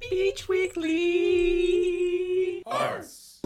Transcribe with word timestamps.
Beach 0.00 0.48
Weekly. 0.48 1.82
Arts. 2.66 3.40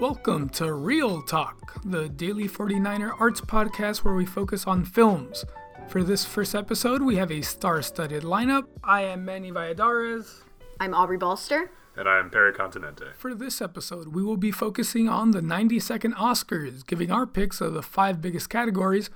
Welcome 0.00 0.48
to 0.50 0.72
Real 0.72 1.22
Talk, 1.22 1.82
the 1.84 2.08
daily 2.08 2.48
49er 2.48 3.20
arts 3.20 3.40
podcast 3.40 4.04
where 4.04 4.14
we 4.14 4.24
focus 4.24 4.68
on 4.68 4.84
films. 4.84 5.44
For 5.88 6.04
this 6.04 6.24
first 6.24 6.54
episode, 6.54 7.02
we 7.02 7.16
have 7.16 7.32
a 7.32 7.42
star 7.42 7.82
studded 7.82 8.22
lineup. 8.22 8.66
I 8.84 9.02
am 9.02 9.24
Manny 9.24 9.50
Valladares. 9.50 10.42
I'm 10.78 10.94
Aubrey 10.94 11.18
Balster. 11.18 11.70
And 11.96 12.08
I 12.08 12.20
am 12.20 12.30
Perry 12.30 12.52
Continente. 12.52 13.14
For 13.16 13.34
this 13.34 13.60
episode, 13.60 14.14
we 14.14 14.22
will 14.22 14.36
be 14.36 14.52
focusing 14.52 15.08
on 15.08 15.32
the 15.32 15.42
90 15.42 15.80
second 15.80 16.14
Oscars, 16.14 16.86
giving 16.86 17.10
our 17.10 17.26
picks 17.26 17.60
of 17.60 17.74
the 17.74 17.82
five 17.82 18.22
biggest 18.22 18.48
categories 18.48 19.10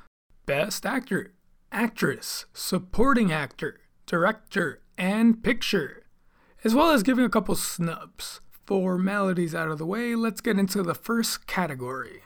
Best 0.46 0.84
Actor, 0.84 1.32
Actress, 1.72 2.44
Supporting 2.52 3.32
Actor, 3.32 3.80
Director, 4.04 4.82
and 4.98 5.42
Picture, 5.42 6.04
as 6.62 6.74
well 6.74 6.90
as 6.90 7.02
giving 7.02 7.24
a 7.24 7.30
couple 7.30 7.54
snubs. 7.54 8.40
Formalities 8.66 9.54
out 9.54 9.70
of 9.70 9.78
the 9.78 9.86
way, 9.86 10.14
let's 10.14 10.42
get 10.42 10.58
into 10.58 10.82
the 10.82 10.94
first 10.94 11.46
category. 11.46 12.22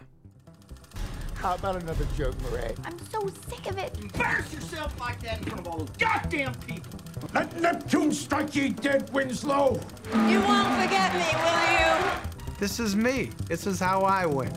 How 1.34 1.54
about 1.54 1.76
another 1.76 2.06
joke, 2.16 2.34
Murray? 2.42 2.74
I'm 2.84 2.98
so 3.06 3.28
sick 3.48 3.70
of 3.70 3.78
it. 3.78 3.96
embarrass 4.00 4.52
yourself 4.52 4.98
like 4.98 5.20
that 5.22 5.38
in 5.38 5.44
front 5.44 5.60
of 5.60 5.68
all 5.68 5.78
those 5.78 5.96
goddamn 5.96 6.54
people. 6.66 6.98
Let 7.32 7.60
Neptune 7.60 8.10
strike 8.10 8.56
ye 8.56 8.70
dead, 8.70 9.12
Winslow! 9.12 9.80
You 10.26 10.40
won't 10.40 10.82
forget 10.82 11.14
me, 11.14 11.22
will 11.34 12.02
you? 12.02 12.56
This 12.58 12.80
is 12.80 12.96
me. 12.96 13.30
This 13.46 13.68
is 13.68 13.78
how 13.78 14.00
I 14.00 14.26
win. 14.26 14.52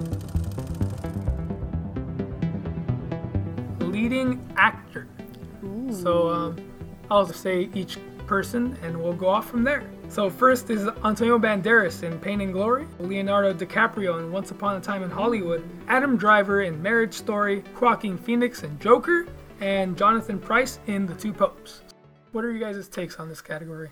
Leading 4.01 4.41
actor. 4.57 5.07
So 5.91 6.27
um, 6.27 6.57
I'll 7.11 7.23
just 7.23 7.41
say 7.41 7.69
each 7.75 7.99
person 8.25 8.75
and 8.81 8.99
we'll 8.99 9.13
go 9.13 9.27
off 9.27 9.47
from 9.47 9.63
there. 9.63 9.83
So 10.09 10.27
first 10.27 10.71
is 10.71 10.87
Antonio 11.05 11.37
Banderas 11.37 12.01
in 12.01 12.17
Pain 12.17 12.41
and 12.41 12.51
Glory, 12.51 12.87
Leonardo 12.97 13.53
DiCaprio 13.53 14.17
in 14.17 14.31
Once 14.31 14.49
Upon 14.49 14.75
a 14.75 14.81
Time 14.81 15.03
in 15.03 15.11
Hollywood, 15.11 15.63
Adam 15.87 16.17
Driver 16.17 16.63
in 16.63 16.81
Marriage 16.81 17.13
Story, 17.13 17.63
Joaquin 17.79 18.17
Phoenix 18.17 18.63
in 18.63 18.79
Joker, 18.79 19.27
and 19.59 19.95
Jonathan 19.95 20.39
Pryce 20.39 20.79
in 20.87 21.05
The 21.05 21.13
Two 21.13 21.31
Popes. 21.31 21.83
What 22.31 22.43
are 22.43 22.51
you 22.51 22.59
guys' 22.59 22.87
takes 22.87 23.17
on 23.17 23.29
this 23.29 23.39
category? 23.39 23.91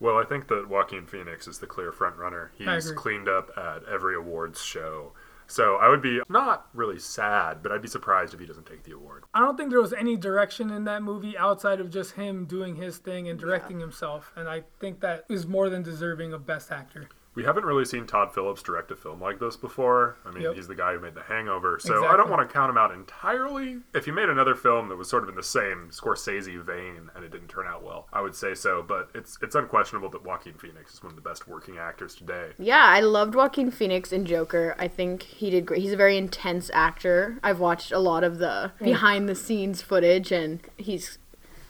Well, 0.00 0.18
I 0.18 0.24
think 0.24 0.48
that 0.48 0.68
Joaquin 0.68 1.06
Phoenix 1.06 1.46
is 1.46 1.60
the 1.60 1.68
clear 1.68 1.92
front 1.92 2.16
runner. 2.16 2.50
He's 2.58 2.90
cleaned 2.90 3.28
up 3.28 3.50
at 3.56 3.84
every 3.84 4.16
awards 4.16 4.60
show. 4.60 5.12
So 5.46 5.76
I 5.76 5.88
would 5.88 6.02
be 6.02 6.20
not 6.28 6.68
really 6.72 6.98
sad, 6.98 7.62
but 7.62 7.72
I'd 7.72 7.82
be 7.82 7.88
surprised 7.88 8.34
if 8.34 8.40
he 8.40 8.46
doesn't 8.46 8.66
take 8.66 8.82
the 8.84 8.92
award. 8.92 9.24
I 9.34 9.40
don't 9.40 9.56
think 9.56 9.70
there 9.70 9.80
was 9.80 9.92
any 9.92 10.16
direction 10.16 10.70
in 10.70 10.84
that 10.84 11.02
movie 11.02 11.36
outside 11.36 11.80
of 11.80 11.90
just 11.90 12.12
him 12.12 12.46
doing 12.46 12.76
his 12.76 12.98
thing 12.98 13.28
and 13.28 13.38
directing 13.38 13.78
himself, 13.80 14.32
and 14.36 14.48
I 14.48 14.64
think 14.80 15.00
that 15.00 15.24
is 15.28 15.46
more 15.46 15.68
than 15.68 15.82
deserving 15.82 16.32
of 16.32 16.46
Best 16.46 16.72
Actor. 16.72 17.08
We 17.34 17.42
haven't 17.44 17.64
really 17.64 17.84
seen 17.84 18.06
Todd 18.06 18.32
Phillips 18.32 18.62
direct 18.62 18.90
a 18.92 18.96
film 18.96 19.20
like 19.20 19.40
this 19.40 19.56
before. 19.56 20.16
I 20.24 20.30
mean, 20.30 20.44
Yep. 20.44 20.54
he's 20.54 20.68
the 20.68 20.74
guy 20.74 20.92
who 20.94 21.00
made 21.00 21.14
The 21.14 21.22
Hangover, 21.22 21.78
so 21.80 22.06
I 22.06 22.16
don't 22.16 22.30
want 22.30 22.48
to 22.48 22.52
count 22.52 22.70
him 22.70 22.78
out 22.78 22.92
entirely. 22.92 23.78
If 23.92 24.04
he 24.04 24.10
made 24.12 24.28
another 24.28 24.54
film 24.54 24.88
that 24.88 24.96
was 24.96 25.08
sort 25.08 25.24
of 25.24 25.28
in 25.28 25.34
the 25.34 25.42
same 25.42 25.90
Scorsese 25.90 26.62
vein 26.64 27.10
and 27.14 27.24
it 27.24 27.32
didn't 27.32 27.48
turn 27.48 27.66
out 27.66 27.82
well, 27.82 28.06
I 28.12 28.20
would 28.20 28.34
say 28.36 28.54
so. 28.54 28.82
But 28.86 29.08
it's 29.14 29.36
it's 29.42 29.54
unquestionable 29.54 30.10
that 30.10 30.24
Joaquin 30.24 30.54
Phoenix 30.54 30.94
is 30.94 31.02
one 31.02 31.10
of 31.10 31.16
the 31.16 31.28
best 31.28 31.48
working 31.48 31.76
actors 31.78 32.14
today. 32.14 32.50
Yeah, 32.58 32.84
I 32.84 33.00
loved 33.00 33.34
Joaquin 33.34 33.70
Phoenix 33.70 34.12
in 34.12 34.26
Joker. 34.26 34.74
I 34.78 34.86
think 34.88 35.22
he 35.24 35.50
did 35.50 35.66
great. 35.66 35.82
He's 35.82 35.92
a 35.92 35.96
very 35.96 36.16
intense 36.16 36.70
actor. 36.72 37.38
I've 37.42 37.58
watched 37.60 37.90
a 37.90 37.98
lot 37.98 38.22
of 38.22 38.38
the 38.38 38.72
behind 38.80 39.28
the 39.28 39.34
scenes 39.34 39.82
footage 39.82 40.30
and 40.30 40.60
he's 40.76 41.18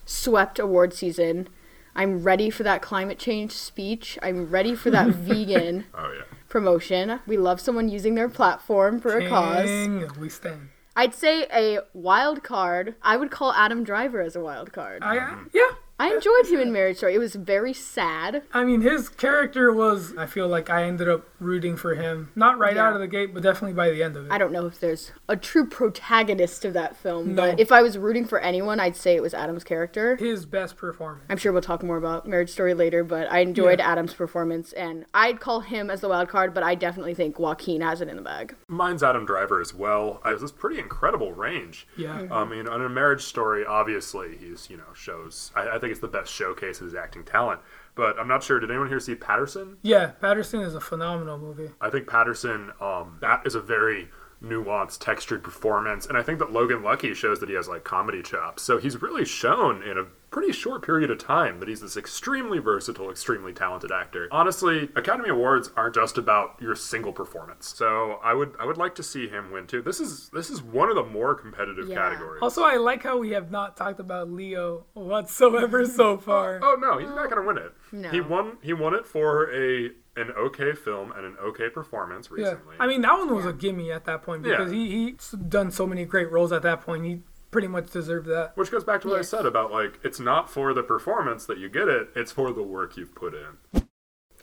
swept 0.05 0.59
award 0.59 0.93
season. 0.93 1.47
I'm 1.95 2.23
ready 2.23 2.49
for 2.49 2.63
that 2.63 2.81
climate 2.81 3.17
change 3.17 3.51
speech. 3.53 4.19
I'm 4.21 4.49
ready 4.49 4.75
for 4.75 4.89
that 4.91 5.07
vegan 5.09 5.85
Oh 5.93 6.11
yeah. 6.11 6.23
promotion. 6.49 7.19
We 7.25 7.37
love 7.37 7.61
someone 7.61 7.89
using 7.89 8.15
their 8.15 8.29
platform 8.29 8.99
for 8.99 9.17
a 9.17 9.29
cause. 9.29 9.69
We 10.17 10.29
stand. 10.29 10.69
I'd 10.95 11.13
say 11.13 11.45
a 11.53 11.79
wild 11.93 12.43
card. 12.43 12.95
I 13.01 13.17
would 13.17 13.29
call 13.31 13.51
Adam 13.53 13.83
Driver 13.83 14.21
as 14.21 14.35
a 14.35 14.41
wild 14.41 14.71
card. 14.71 15.03
I, 15.03 15.17
mm-hmm. 15.17 15.47
yeah, 15.53 15.71
I 15.97 16.13
enjoyed 16.13 16.47
him 16.47 16.59
in 16.59 16.73
Marriage 16.73 16.97
Story. 16.97 17.15
It 17.15 17.19
was 17.19 17.35
very 17.35 17.71
sad. 17.73 18.43
I 18.53 18.65
mean, 18.65 18.81
his 18.81 19.07
character 19.07 19.71
was. 19.71 20.13
I 20.17 20.25
feel 20.25 20.47
like 20.49 20.69
I 20.69 20.83
ended 20.83 21.07
up 21.07 21.25
rooting 21.39 21.77
for 21.77 21.95
him, 21.95 22.31
not 22.35 22.57
right 22.57 22.75
Yeah. 22.75 22.87
out 22.87 22.93
of 22.95 22.99
the 22.99 23.07
gate, 23.07 23.33
but 23.33 23.41
definitely 23.43 23.73
by 23.73 23.89
the 23.91 24.03
end 24.03 24.17
of 24.17 24.25
it. 24.25 24.31
I 24.31 24.37
don't 24.37 24.51
know 24.51 24.65
if 24.65 24.77
there's 24.79 25.13
a 25.29 25.37
true 25.37 25.65
protagonist 25.65 26.65
of 26.65 26.73
that 26.73 26.97
film, 26.97 27.33
No. 27.35 27.43
but 27.51 27.59
if 27.61 27.71
I 27.71 27.81
was 27.81 27.97
rooting 27.97 28.25
for 28.25 28.39
anyone, 28.39 28.79
I'd 28.79 28.97
say 28.97 29.15
it 29.15 29.21
was 29.21 29.33
Adam's 29.33 29.63
character. 29.63 30.17
His 30.17 30.45
best 30.45 30.75
performance. 30.75 31.23
I'm 31.29 31.37
sure 31.37 31.53
we'll 31.53 31.61
talk 31.61 31.81
more 31.81 31.97
about 31.97 32.27
Marriage 32.27 32.49
Story 32.49 32.73
later, 32.73 33.03
but 33.05 33.31
I 33.31 33.39
enjoyed 33.39 33.79
Yeah. 33.79 33.91
Adam's 33.91 34.13
performance, 34.13 34.73
and 34.73 35.05
I'd 35.13 35.39
call 35.39 35.61
him 35.61 35.89
as 35.89 36.01
the 36.01 36.09
wild 36.09 36.27
card, 36.27 36.53
but 36.53 36.63
I 36.63 36.75
definitely 36.75 37.13
think 37.13 37.39
Joaquin 37.39 37.79
has 37.81 38.01
it 38.01 38.09
in 38.09 38.17
the 38.17 38.21
bag. 38.21 38.55
Mine's 38.67 39.01
Adam 39.03 39.25
Driver 39.25 39.61
as 39.61 39.73
well. 39.73 40.19
I, 40.25 40.33
this 40.33 40.51
pretty 40.51 40.79
incredible 40.79 41.31
range. 41.31 41.87
Yeah. 41.95 42.27
I 42.31 42.43
mean, 42.43 42.67
on 42.67 42.81
a 42.83 42.89
marriage 42.89 43.23
story, 43.23 43.65
obviously 43.65 44.35
he's 44.37 44.69
you 44.69 44.75
know 44.75 44.83
shows. 44.93 45.51
I, 45.55 45.69
I 45.69 45.79
think 45.79 45.84
it's 45.91 46.01
the 46.01 46.07
best 46.07 46.31
showcase 46.31 46.79
of 46.79 46.85
his 46.85 46.95
acting 46.95 47.23
talent. 47.23 47.61
But 47.95 48.19
I'm 48.19 48.27
not 48.27 48.43
sure. 48.43 48.59
Did 48.59 48.69
anyone 48.69 48.89
here 48.89 48.99
see 48.99 49.15
Paterson? 49.15 49.77
Yeah, 49.81 50.07
Paterson 50.07 50.61
is 50.61 50.75
a 50.75 50.81
phenomenal 50.81 51.37
movie. 51.37 51.69
I 51.79 51.89
think 51.89 52.07
Paterson. 52.07 52.71
Um, 52.81 53.17
that 53.21 53.41
is 53.45 53.55
a 53.55 53.61
very 53.61 54.09
nuanced, 54.43 54.99
textured 54.99 55.43
performance, 55.43 56.05
and 56.05 56.17
I 56.17 56.21
think 56.21 56.39
that 56.39 56.51
Logan 56.51 56.83
Lucky 56.83 57.13
shows 57.13 57.39
that 57.39 57.49
he 57.49 57.55
has 57.55 57.67
like 57.67 57.83
comedy 57.83 58.21
chops. 58.21 58.63
So 58.63 58.77
he's 58.77 59.01
really 59.01 59.25
shown 59.25 59.81
in 59.81 59.97
a 59.97 60.05
pretty 60.35 60.51
short 60.51 60.81
period 60.81 61.09
of 61.09 61.17
time 61.17 61.61
that 61.61 61.69
he's 61.69 61.79
this 61.79 61.95
extremely 61.95 62.59
versatile, 62.59 63.09
extremely 63.09 63.53
talented 63.53 63.89
actor. 63.89 64.27
Honestly, 64.31 64.89
Academy 64.93 65.29
Awards 65.29 65.71
aren't 65.77 65.95
just 65.95 66.17
about 66.17 66.57
your 66.61 66.75
single 66.75 67.13
performance. 67.13 67.73
So 67.73 68.19
I 68.21 68.33
would 68.33 68.53
I 68.59 68.65
would 68.65 68.77
like 68.77 68.95
to 68.95 69.03
see 69.03 69.29
him 69.29 69.49
win 69.49 69.65
too. 69.65 69.81
This 69.81 70.01
is 70.01 70.29
this 70.33 70.49
is 70.49 70.61
one 70.61 70.89
of 70.89 70.95
the 70.95 71.03
more 71.05 71.35
competitive 71.35 71.87
Yeah. 71.87 71.95
categories. 71.95 72.41
Also, 72.41 72.63
I 72.63 72.75
like 72.75 73.01
how 73.01 73.17
we 73.17 73.29
have 73.31 73.49
not 73.49 73.77
talked 73.77 74.01
about 74.01 74.29
Leo 74.29 74.85
whatsoever 74.93 75.85
so 76.01 76.17
far. 76.17 76.59
Oh 76.61 76.75
no, 76.79 76.97
he's 76.97 77.07
not 77.09 77.29
going 77.29 77.41
to 77.41 77.47
win 77.47 77.57
it. 77.57 77.71
No. 77.93 78.09
He 78.09 78.19
won. 78.19 78.57
He 78.61 78.73
won 78.73 78.93
it 78.93 79.05
for 79.05 79.49
a 79.55 79.91
an 80.17 80.31
okay 80.37 80.73
film 80.73 81.11
and 81.13 81.25
an 81.25 81.35
okay 81.41 81.69
performance 81.69 82.29
Yeah, 82.29 82.43
recently. 82.49 82.75
I 82.79 82.87
mean 82.87 83.01
that 83.01 83.17
one 83.17 83.33
was 83.33 83.45
a 83.45 83.53
gimme 83.53 83.89
at 83.91 84.03
that 84.05 84.21
point 84.23 84.43
because 84.43 84.71
Yeah. 84.71 84.77
he 84.79 85.11
he's 85.11 85.31
done 85.31 85.71
so 85.71 85.87
many 85.87 86.03
great 86.05 86.29
roles 86.31 86.51
at 86.51 86.61
that 86.63 86.81
point. 86.81 87.05
He 87.05 87.21
pretty 87.55 87.67
much 87.69 87.89
deserved 87.89 88.27
that. 88.27 88.51
which 88.55 88.69
goes 88.69 88.83
back 88.83 88.99
to 89.01 89.07
what 89.07 89.15
Yes. 89.15 89.33
I 89.33 89.37
said 89.37 89.45
about 89.45 89.71
like 89.71 89.97
it's 90.03 90.19
not 90.19 90.49
for 90.49 90.73
the 90.73 90.83
performance 90.83 91.45
that 91.45 91.57
you 91.57 91.69
get 91.69 91.87
it; 91.87 92.09
it's 92.13 92.33
for 92.33 92.51
the 92.51 92.61
work 92.61 92.97
you've 92.97 93.15
put 93.15 93.33
in. 93.33 93.83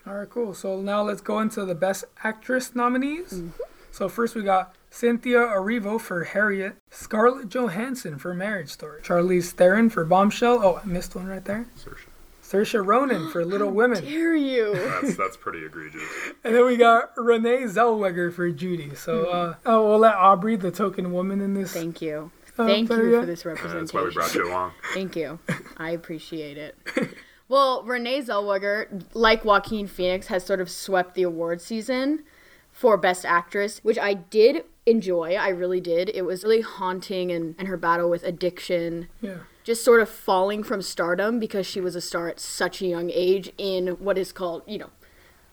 All 0.07 0.15
right, 0.15 0.31
cool. 0.31 0.55
So 0.55 0.81
now 0.81 1.03
let's 1.03 1.21
go 1.21 1.39
into 1.41 1.67
the 1.67 1.75
best 1.75 2.07
actress 2.25 2.75
nominees. 2.75 3.43
So 3.91 4.09
first 4.09 4.35
we 4.35 4.43
got 4.43 4.75
Cynthia 4.89 5.41
Erivo 5.41 6.01
for 6.01 6.25
Harriet, 6.25 6.77
Scarlett 6.91 7.51
Johansson 7.51 8.17
for 8.19 8.33
Marriage 8.33 8.71
Story, 8.71 9.03
Charlize 9.03 9.51
Theron 9.53 9.91
for 9.91 10.05
Bombshell. 10.07 10.61
Oh, 10.65 10.81
I 10.83 10.87
missed 10.87 11.15
one 11.15 11.27
right 11.27 11.45
there. 11.45 11.67
Saoirse. 11.77 12.07
Saoirse 12.43 12.87
Ronan 12.87 13.31
for 13.31 13.45
Little 13.53 13.71
Women, 13.71 14.03
Dare 14.03 14.35
you? 14.35 14.73
That's 14.75 15.17
that's 15.19 15.37
pretty 15.45 15.67
egregious. 15.67 16.03
and 16.45 16.55
then 16.55 16.65
we 16.65 16.79
got 16.79 17.11
Renee 17.19 17.65
Zellweger 17.65 18.33
for 18.33 18.51
Judy. 18.51 18.95
So 18.95 19.27
uh, 19.27 19.55
oh, 19.67 19.87
we'll 19.87 19.99
let 19.99 20.15
Aubrey, 20.15 20.57
the 20.57 20.71
token 20.71 21.13
woman 21.13 21.43
in 21.43 21.53
this. 21.53 21.73
Thank 21.75 22.01
you. 22.01 22.31
Oh, 22.59 22.67
Thank 22.67 22.91
you 22.91 22.97
you 22.97 23.03
for 23.03 23.11
go. 23.21 23.25
this 23.27 23.45
And 23.45 23.57
that's 23.57 23.93
why 23.95 24.03
we 24.03 24.09
representation. 24.09 24.13
brought 24.15 24.35
you 24.35 24.49
along. 24.51 24.73
Thank 24.95 25.17
you. 25.17 25.39
I 25.77 25.91
appreciate 25.91 26.59
it. 26.59 26.77
Well, 27.49 27.83
Renee 27.83 28.23
Zellweger, 28.23 29.03
like 29.13 29.45
Joaquin 29.45 29.87
Phoenix, 29.87 30.29
has 30.29 30.43
sort 30.43 30.59
of 30.63 30.71
swept 30.71 31.15
the 31.15 31.23
award 31.25 31.61
season 31.61 32.23
for 32.71 32.97
Best 32.97 33.27
Actress, 33.27 33.81
which 33.85 33.99
I 33.99 34.15
did 34.15 34.65
enjoy. 34.87 35.35
I 35.35 35.51
really 35.51 35.81
did. 35.81 36.09
It 36.15 36.23
was 36.23 36.45
really 36.45 36.63
haunting 36.63 37.31
and, 37.31 37.55
and 37.59 37.69
her 37.69 37.77
battle 37.77 38.09
with 38.09 38.23
addiction. 38.23 39.09
Yeah. 39.21 39.39
Just 39.65 39.85
sort 39.85 40.01
of 40.01 40.09
falling 40.09 40.63
from 40.63 40.81
stardom 40.81 41.39
because 41.39 41.67
she 41.67 41.79
was 41.79 41.95
a 41.95 42.01
star 42.01 42.29
at 42.29 42.41
such 42.41 42.81
a 42.81 42.87
young 42.87 43.11
age 43.13 43.53
in 43.59 43.89
what 43.99 44.17
is 44.17 44.33
called, 44.33 44.63
you 44.67 44.79
know, 44.79 44.91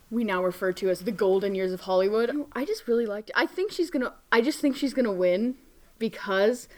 we 0.09 0.23
now 0.23 0.41
refer 0.41 0.71
to 0.71 0.89
as 0.89 1.01
the 1.01 1.11
golden 1.11 1.53
years 1.53 1.73
of 1.73 1.81
Hollywood. 1.81 2.31
I 2.53 2.63
just 2.63 2.87
really 2.87 3.07
liked 3.07 3.29
it. 3.31 3.35
I 3.37 3.45
think 3.45 3.73
she's 3.73 3.89
gonna 3.89 4.13
I 4.31 4.39
just 4.39 4.61
think 4.61 4.77
she's 4.77 4.93
gonna 4.93 5.11
win 5.11 5.55
because 5.97 6.69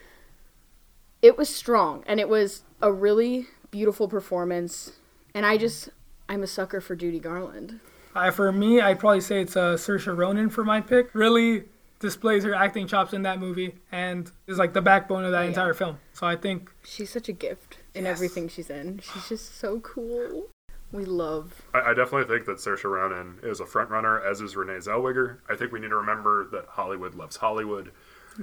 it 1.22 1.38
was 1.38 1.54
strong 1.54 2.04
and 2.08 2.20
it 2.20 2.30
was 2.30 2.64
a 2.82 2.92
really 2.92 3.48
beautiful 3.70 4.08
performance. 4.08 4.94
And 5.34 5.46
I 5.46 5.58
just 5.58 5.90
I'm 6.28 6.44
a 6.44 6.48
sucker 6.48 6.82
for 6.82 6.96
Judy 6.96 7.20
Garland. 7.20 7.80
Uh, 8.16 8.32
for 8.32 8.52
me, 8.52 8.82
I'd 8.82 9.00
probably 9.00 9.22
say 9.22 9.42
it's 9.42 9.56
uh, 9.56 9.76
Saoirse 9.76 10.16
Ronan 10.16 10.50
for 10.50 10.64
my 10.66 10.82
pick. 10.82 11.14
Really 11.16 11.64
displays 12.00 12.44
her 12.44 12.54
acting 12.54 12.88
chops 12.88 13.14
in 13.14 13.22
that 13.22 13.40
movie 13.40 13.76
and 13.92 14.32
is 14.48 14.58
like 14.58 14.74
the 14.74 14.82
backbone 14.82 15.24
of 15.24 15.32
that 15.32 15.44
Yeah. 15.44 15.48
entire 15.50 15.74
film. 15.74 16.00
So 16.14 16.26
I 16.28 16.36
think 16.36 16.72
She's 16.84 17.10
such 17.10 17.30
a 17.30 17.34
gift 17.34 17.78
in 17.94 18.04
Yes. 18.06 18.12
everything 18.18 18.50
she's 18.50 18.70
in. 18.70 19.00
She's 19.00 19.30
just 19.30 19.58
so 19.60 19.80
cool. 19.82 20.48
We 20.92 21.06
love. 21.06 21.62
I, 21.74 21.92
I 21.92 21.94
definitely 21.94 22.26
think 22.26 22.46
that 22.48 22.58
Saoirse 22.58 22.84
Ronan 22.84 23.38
is 23.44 23.62
a 23.62 23.66
front 23.66 23.90
runner, 23.92 24.20
as 24.20 24.42
is 24.42 24.58
Renee 24.58 24.80
Zellweger. 24.80 25.38
I 25.50 25.56
think 25.56 25.72
we 25.72 25.80
need 25.80 25.90
to 25.90 25.96
remember 25.96 26.48
that 26.52 26.66
Hollywood 26.70 27.16
loves 27.16 27.38
Hollywood. 27.38 27.92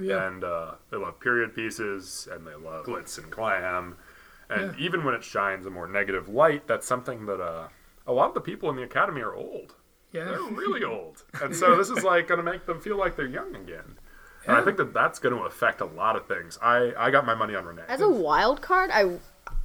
Yeah. 0.03 0.27
and 0.27 0.43
uh, 0.43 0.71
they 0.91 0.97
love 0.97 1.19
period 1.19 1.55
pieces 1.55 2.27
and 2.31 2.45
they 2.45 2.55
love 2.55 2.85
glitz 2.85 3.17
and 3.17 3.29
glam. 3.31 3.97
And 4.49 4.75
even 4.79 5.03
when 5.03 5.13
it 5.13 5.23
shines 5.23 5.65
a 5.67 5.69
more 5.69 5.87
negative 5.87 6.27
light, 6.27 6.67
that's 6.67 6.87
something 6.87 7.27
that 7.27 7.39
uh, 7.39 7.67
a 8.07 8.11
lot 8.11 8.29
of 8.29 8.33
the 8.33 8.41
people 8.41 8.69
in 8.71 8.75
the 8.75 8.81
academy 8.83 9.21
are 9.21 9.35
old. 9.35 9.75
Yeah. 10.11 10.25
They're 10.25 10.41
really 10.51 10.83
old, 10.83 11.23
and 11.41 11.55
so 11.55 11.75
this 11.77 11.89
is 11.91 12.03
like 12.03 12.27
going 12.27 12.43
to 12.43 12.51
make 12.51 12.65
them 12.65 12.81
feel 12.81 12.97
like 12.97 13.15
they're 13.15 13.27
young 13.27 13.55
again. 13.55 13.99
And 14.47 14.57
I 14.57 14.61
think 14.63 14.77
that 14.77 14.93
that's 14.93 15.19
going 15.19 15.35
to 15.35 15.41
affect 15.43 15.81
a 15.81 15.85
lot 15.85 16.15
of 16.15 16.25
things. 16.27 16.57
I, 16.63 16.93
I 16.97 17.11
got 17.11 17.25
my 17.25 17.35
money 17.35 17.53
on 17.53 17.65
Renee. 17.65 17.83
As 17.87 18.01
a 18.01 18.09
wild 18.09 18.61
card, 18.61 18.89
I 18.91 19.19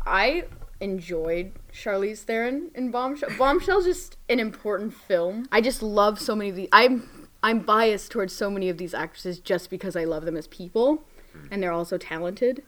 I 0.04 0.44
enjoyed 0.80 1.52
Charlize 1.72 2.19
Theron 2.25 2.70
in 2.75 2.90
Bombshell. 2.90 3.30
Bombshell's 3.38 3.84
just 3.87 4.19
an 4.28 4.38
important 4.40 4.92
film. 4.92 5.48
I 5.50 5.62
just 5.62 5.82
love 5.82 6.20
so 6.20 6.37
many 6.37 6.50
of 6.50 6.56
these. 6.56 6.69
I'm 6.72 7.08
I'm 7.44 7.61
biased 7.61 8.11
towards 8.11 8.32
so 8.32 8.50
many 8.50 8.70
of 8.70 8.79
these 8.79 8.94
actresses 8.94 9.38
just 9.38 9.69
because 9.69 9.96
I 9.96 10.05
love 10.05 10.25
them 10.25 10.35
as 10.35 10.46
people, 10.46 11.05
mm. 11.37 11.46
and 11.50 11.62
they're 11.62 11.73
also 11.73 11.99
talented. 11.99 12.62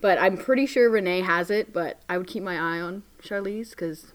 But 0.00 0.18
I'm 0.18 0.38
pretty 0.38 0.64
sure 0.64 0.88
Renee 0.88 1.20
has 1.20 1.50
it. 1.50 1.74
But 1.74 2.00
I 2.08 2.16
would 2.16 2.26
keep 2.26 2.42
my 2.42 2.54
eye 2.54 2.80
on 2.80 3.02
Charlize 3.22 3.70
because 3.70 4.14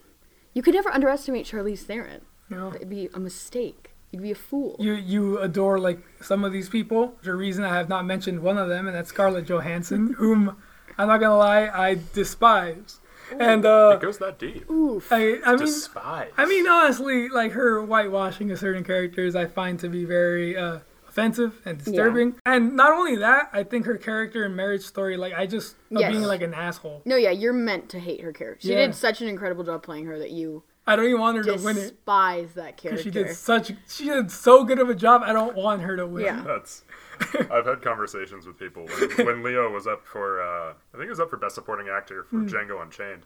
you 0.56 0.64
could 0.64 0.74
never 0.74 0.92
underestimate 0.92 1.46
Charlize 1.46 1.84
Theron. 1.84 2.22
No. 2.50 2.74
It'd 2.74 2.90
be 2.90 3.10
a 3.14 3.20
mistake. 3.20 3.92
You'd 4.10 4.24
be 4.24 4.32
a 4.32 4.36
fool. 4.36 4.76
You 4.80 4.94
you 4.94 5.38
adore 5.38 5.78
like 5.80 6.00
some 6.22 6.44
of 6.44 6.52
these 6.52 6.70
people. 6.70 7.14
There's 7.22 7.36
a 7.36 7.38
reason 7.38 7.64
I 7.64 7.76
have 7.76 7.88
not 7.88 8.04
mentioned 8.06 8.40
one 8.40 8.58
of 8.58 8.68
them, 8.68 8.88
and 8.88 8.96
that's 8.96 9.10
Scarlett 9.10 9.46
Johansson, 9.46 10.14
whom 10.18 10.58
I'm 10.98 11.08
not 11.08 11.20
gonna 11.20 11.38
lie, 11.38 11.68
I 11.68 12.00
despise. 12.14 13.00
And 13.38 13.66
uh, 13.66 13.94
it 13.96 14.02
goes 14.02 14.18
that 14.20 14.40
deep. 14.40 14.66
I 15.12 15.40
I 15.46 15.56
mean 15.56 15.58
Despise. 15.66 16.32
I 16.38 16.46
mean 16.46 16.68
honestly, 16.68 17.30
like 17.30 17.52
her 17.54 17.82
whitewashing 17.84 18.52
of 18.52 18.60
certain 18.60 18.84
characters, 18.84 19.36
I 19.36 19.46
find 19.46 19.80
to 19.80 19.90
be 19.90 20.06
very 20.06 20.56
uh, 20.58 20.80
offensive 21.08 21.60
and 21.66 21.78
disturbing. 21.84 22.36
And 22.46 22.76
not 22.76 22.92
only 22.94 23.16
that, 23.18 23.50
I 23.54 23.64
think 23.64 23.86
her 23.86 23.98
character 23.98 24.46
in 24.46 24.56
Marriage 24.56 24.84
Story, 24.84 25.18
like 25.18 25.34
I 25.34 25.46
just 25.46 25.74
of 25.92 26.00
Yes. 26.00 26.12
being 26.12 26.24
like 26.24 26.42
an 26.42 26.54
asshole. 26.54 27.02
No, 27.06 27.16
yeah, 27.16 27.32
you're 27.32 27.54
meant 27.54 27.90
to 27.90 28.00
hate 28.00 28.22
her 28.22 28.32
character. 28.32 28.62
She 28.68 28.72
Yeah. 28.74 28.86
did 28.88 28.96
such 28.96 29.22
an 29.22 29.28
incredible 29.28 29.64
job 29.64 29.84
playing 29.84 30.06
her 30.06 30.18
that 30.20 30.32
you 30.32 30.64
I 30.88 30.96
don't 30.96 31.06
even 31.06 31.20
want 31.20 31.38
her 31.38 31.44
to 31.44 31.64
win 31.64 31.78
it. 31.78 31.82
despise 31.82 32.54
that 32.56 32.78
character. 32.78 33.04
She 33.04 33.12
did 33.12 33.30
such 33.36 33.72
she 33.88 34.06
did 34.06 34.32
so 34.32 34.64
good 34.64 34.80
of 34.80 34.90
a 34.90 34.96
job. 34.96 35.22
I 35.24 35.34
don't 35.34 35.56
want 35.56 35.82
her 35.84 35.96
to 35.98 36.08
win. 36.08 36.26
Yeah. 36.26 36.42
That's. 36.46 36.84
I've 37.52 37.66
had 37.66 37.82
conversations 37.82 38.46
with 38.46 38.58
people 38.58 38.86
when, 38.86 39.10
when 39.26 39.44
Leo 39.44 39.70
was 39.70 39.88
up 39.88 40.06
for. 40.06 40.42
Uh, 40.42 40.72
I 40.72 40.98
think 40.98 41.04
he 41.04 41.10
was 41.10 41.20
up 41.20 41.30
for 41.30 41.38
Best 41.38 41.56
Supporting 41.56 41.88
Actor 41.90 42.24
for 42.24 42.38
Django 42.38 42.82
Unchained. 42.82 43.26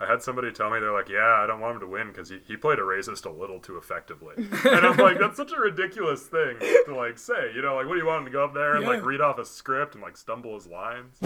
I 0.00 0.06
had 0.06 0.22
somebody 0.22 0.50
tell 0.50 0.70
me 0.70 0.80
they're 0.80 0.92
like, 0.92 1.08
"Yeah, 1.08 1.42
I 1.42 1.46
don't 1.46 1.60
want 1.60 1.74
him 1.74 1.80
to 1.80 1.86
win 1.86 2.08
because 2.08 2.28
he, 2.28 2.40
he 2.46 2.56
played 2.56 2.78
a 2.78 2.82
racist 2.82 3.24
a 3.24 3.30
little 3.30 3.60
too 3.60 3.76
effectively," 3.76 4.34
and 4.38 4.86
I'm 4.86 4.96
like, 4.96 5.18
"That's 5.18 5.36
such 5.36 5.52
a 5.52 5.60
ridiculous 5.60 6.22
thing 6.22 6.58
to 6.86 6.94
like 6.96 7.18
say." 7.18 7.52
You 7.54 7.62
know, 7.62 7.76
like, 7.76 7.86
what 7.86 7.94
do 7.94 8.00
you 8.00 8.06
want 8.06 8.20
him 8.20 8.26
to 8.26 8.32
go 8.32 8.44
up 8.44 8.54
there 8.54 8.76
and 8.76 8.86
like 8.86 9.04
read 9.04 9.20
off 9.20 9.38
a 9.38 9.44
script 9.44 9.94
and 9.94 10.02
like 10.02 10.16
stumble 10.16 10.54
his 10.54 10.66
lines? 10.66 11.20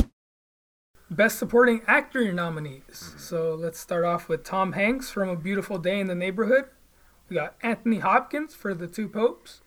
Best 1.10 1.38
Supporting 1.38 1.82
Actor 1.86 2.32
nominees. 2.32 3.14
So 3.16 3.54
let's 3.54 3.78
start 3.78 4.04
off 4.04 4.28
with 4.28 4.42
Tom 4.42 4.72
Hanks 4.72 5.08
from 5.08 5.28
A 5.28 5.36
Beautiful 5.36 5.78
Day 5.78 6.00
in 6.00 6.08
the 6.08 6.14
Neighborhood. 6.14 6.64
We 7.28 7.36
got 7.36 7.54
Anthony 7.62 8.00
Hopkins 8.00 8.54
for 8.54 8.74
The 8.74 8.88
Two 8.88 9.08
Popes. 9.08 9.60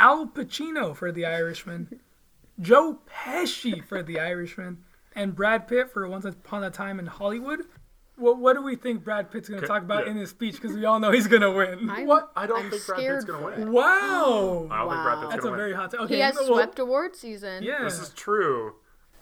Al 0.00 0.26
Pacino 0.26 0.96
for 0.96 1.12
The 1.12 1.26
Irishman. 1.26 2.00
Joe 2.58 3.00
Pesci 3.06 3.84
for 3.84 4.02
The 4.02 4.18
Irishman. 4.18 4.78
And 5.14 5.36
Brad 5.36 5.68
Pitt 5.68 5.92
for 5.92 6.08
Once 6.08 6.24
Upon 6.24 6.64
a 6.64 6.70
Time 6.70 6.98
in 6.98 7.06
Hollywood. 7.06 7.60
What, 8.16 8.38
what 8.38 8.54
do 8.54 8.62
we 8.62 8.76
think 8.76 9.04
Brad 9.04 9.30
Pitt's 9.30 9.48
going 9.48 9.60
to 9.60 9.66
talk 9.66 9.82
about 9.82 10.04
yeah. 10.06 10.12
in 10.12 10.16
his 10.16 10.30
speech? 10.30 10.54
Because 10.54 10.74
we 10.74 10.86
all 10.86 11.00
know 11.00 11.10
he's 11.10 11.26
going 11.26 11.42
to 11.42 11.50
win. 11.50 11.90
I'm, 11.90 12.06
What? 12.06 12.30
I 12.34 12.46
don't 12.46 12.64
I'm 12.64 12.70
think 12.70 12.86
Brad 12.86 13.00
Pitt's 13.00 13.24
gonna 13.24 13.44
win. 13.44 13.72
Wow. 13.72 14.68
I 14.70 14.78
don't 14.78 14.90
think 14.90 15.02
Brad 15.02 15.18
Pitt's 15.18 15.30
That's 15.32 15.34
a 15.34 15.42
gonna 15.42 15.50
win. 15.50 15.58
very 15.58 15.74
hot 15.74 15.90
take. 15.90 16.00
Okay, 16.00 16.14
He 16.14 16.20
has 16.20 16.34
well, 16.36 16.46
swept 16.46 16.78
award 16.78 17.14
season. 17.14 17.62
Yeah. 17.62 17.84
This 17.84 17.98
is 17.98 18.10
true. 18.10 18.74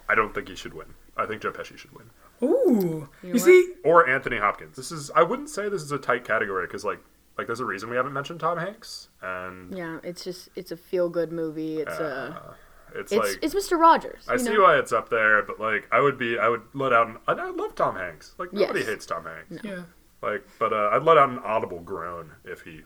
I 0.08 0.14
don't 0.14 0.32
think 0.32 0.48
he 0.48 0.54
should 0.54 0.74
win. 0.74 0.94
I 1.16 1.26
think 1.26 1.42
Joe 1.42 1.50
Pesci 1.50 1.76
should 1.76 1.92
win. 1.92 2.10
Ooh. 2.42 3.08
You, 3.22 3.32
what? 3.32 3.42
see, 3.42 3.74
or 3.84 4.08
Anthony 4.08 4.38
Hopkins. 4.38 4.76
This 4.76 4.92
is 4.92 5.10
I 5.16 5.24
wouldn't 5.24 5.50
say 5.50 5.68
this 5.68 5.82
is 5.82 5.90
a 5.90 5.98
tight 5.98 6.24
category 6.24 6.66
because 6.66 6.84
like 6.84 7.00
like 7.38 7.46
there's 7.46 7.60
a 7.60 7.64
reason 7.64 7.88
we 7.88 7.96
haven't 7.96 8.12
mentioned 8.12 8.40
Tom 8.40 8.58
Hanks 8.58 9.08
and 9.22 9.76
Yeah, 9.76 9.98
it's 10.02 10.24
just 10.24 10.48
it's 10.56 10.70
a 10.72 10.76
feel 10.76 11.08
good 11.08 11.32
movie. 11.32 11.78
It's 11.78 11.98
a 11.98 12.54
it's, 12.94 13.12
it's 13.12 13.26
like 13.34 13.38
it's 13.42 13.54
Mr. 13.54 13.78
Rogers. 13.78 14.24
I 14.28 14.32
you 14.34 14.38
see 14.40 14.54
know? 14.54 14.62
why 14.62 14.78
it's 14.78 14.92
up 14.92 15.08
there, 15.10 15.42
but 15.42 15.60
like 15.60 15.86
I 15.92 16.00
would 16.00 16.18
be 16.18 16.38
I 16.38 16.48
would 16.48 16.62
let 16.74 16.92
out 16.92 17.06
an 17.08 17.16
I, 17.26 17.32
I 17.32 17.50
love 17.50 17.74
Tom 17.74 17.96
Hanks. 17.96 18.34
Like 18.38 18.52
nobody 18.52 18.80
Yes. 18.80 18.88
hates 18.88 19.06
Tom 19.06 19.24
Hanks. 19.24 19.64
yeah. 19.64 19.82
Like 20.22 20.44
but 20.58 20.72
uh, 20.72 20.90
I'd 20.92 21.02
let 21.04 21.16
out 21.16 21.30
an 21.30 21.38
audible 21.40 21.80
groan 21.80 22.32
if 22.44 22.62
he 22.62 22.82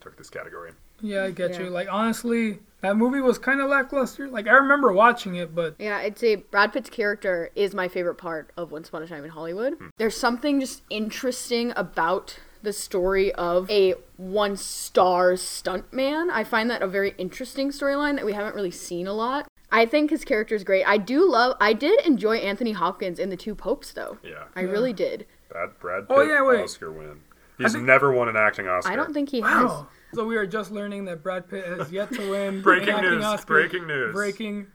took 0.00 0.16
this 0.18 0.28
category. 0.28 0.72
Yeah, 1.00 1.24
I 1.24 1.30
get 1.32 1.52
Yeah. 1.52 1.62
you. 1.62 1.70
Like, 1.70 1.88
honestly, 1.90 2.60
that 2.80 2.96
movie 2.96 3.20
was 3.20 3.36
kind 3.36 3.60
of 3.60 3.68
lackluster. 3.68 4.28
Like, 4.28 4.46
I 4.46 4.52
remember 4.52 4.92
watching 4.92 5.34
it, 5.34 5.52
but 5.54 5.74
Yeah, 5.78 5.96
I'd 5.96 6.18
say 6.18 6.36
Brad 6.36 6.72
Pitt's 6.72 6.88
character 6.88 7.50
is 7.56 7.74
my 7.74 7.88
favorite 7.88 8.14
part 8.14 8.50
of 8.56 8.70
Once 8.70 8.88
Upon 8.90 9.02
a 9.02 9.06
Time 9.08 9.24
in 9.24 9.30
Hollywood. 9.30 9.76
There's 9.96 10.16
something 10.16 10.60
just 10.60 10.82
interesting 10.90 11.72
about 11.74 12.38
the 12.64 12.72
story 12.72 13.32
of 13.32 13.70
a 13.70 13.94
one 14.16 14.56
star 14.56 15.32
stuntman. 15.34 16.30
I 16.30 16.44
find 16.44 16.70
that 16.70 16.82
a 16.82 16.88
very 16.88 17.14
interesting 17.18 17.70
storyline 17.70 18.16
that 18.16 18.24
we 18.26 18.32
haven't 18.32 18.54
really 18.54 18.70
seen 18.70 19.06
a 19.06 19.12
lot. 19.12 19.46
I 19.70 19.86
think 19.86 20.10
his 20.10 20.24
character 20.24 20.54
is 20.54 20.62
great. 20.64 20.84
I 20.84 20.98
do 20.98 21.28
love, 21.28 21.56
I 21.60 21.72
did 21.72 22.00
enjoy 22.06 22.36
Anthony 22.38 22.72
Hopkins 22.72 23.18
in 23.18 23.28
The 23.30 23.36
Two 23.36 23.54
Popes, 23.54 23.92
though. 23.92 24.18
Yeah. 24.22 24.44
I 24.54 24.60
really 24.62 24.92
did. 24.92 25.26
Brad 25.48 25.70
Brad 25.80 26.04
oh, 26.08 26.14
Pitt 26.14 26.16
Oh, 26.16 26.22
yeah, 26.22 26.42
wait. 26.46 26.62
Oscar 26.62 26.92
win. 26.92 27.20
He's 27.58 27.74
never 27.74 28.12
won 28.12 28.28
an 28.28 28.36
acting 28.36 28.66
Oscar. 28.66 28.92
I 28.92 28.96
don't 28.96 29.12
think 29.14 29.30
he 29.30 29.40
has. 29.40 29.64
wow. 29.64 29.88
So 30.14 30.24
we 30.26 30.36
are 30.36 30.46
just 30.46 30.70
learning 30.70 31.04
that 31.06 31.22
Brad 31.22 31.48
Pitt 31.48 31.66
has 31.66 31.90
yet 31.90 32.12
to 32.12 32.30
win. 32.30 32.62
Breaking 32.62 32.88
an 32.90 32.94
acting 32.96 33.10
news, 33.12 33.24
Oscar. 33.24 33.46
breaking 33.54 33.86
news. 33.86 34.12
Breaking. 34.12 34.66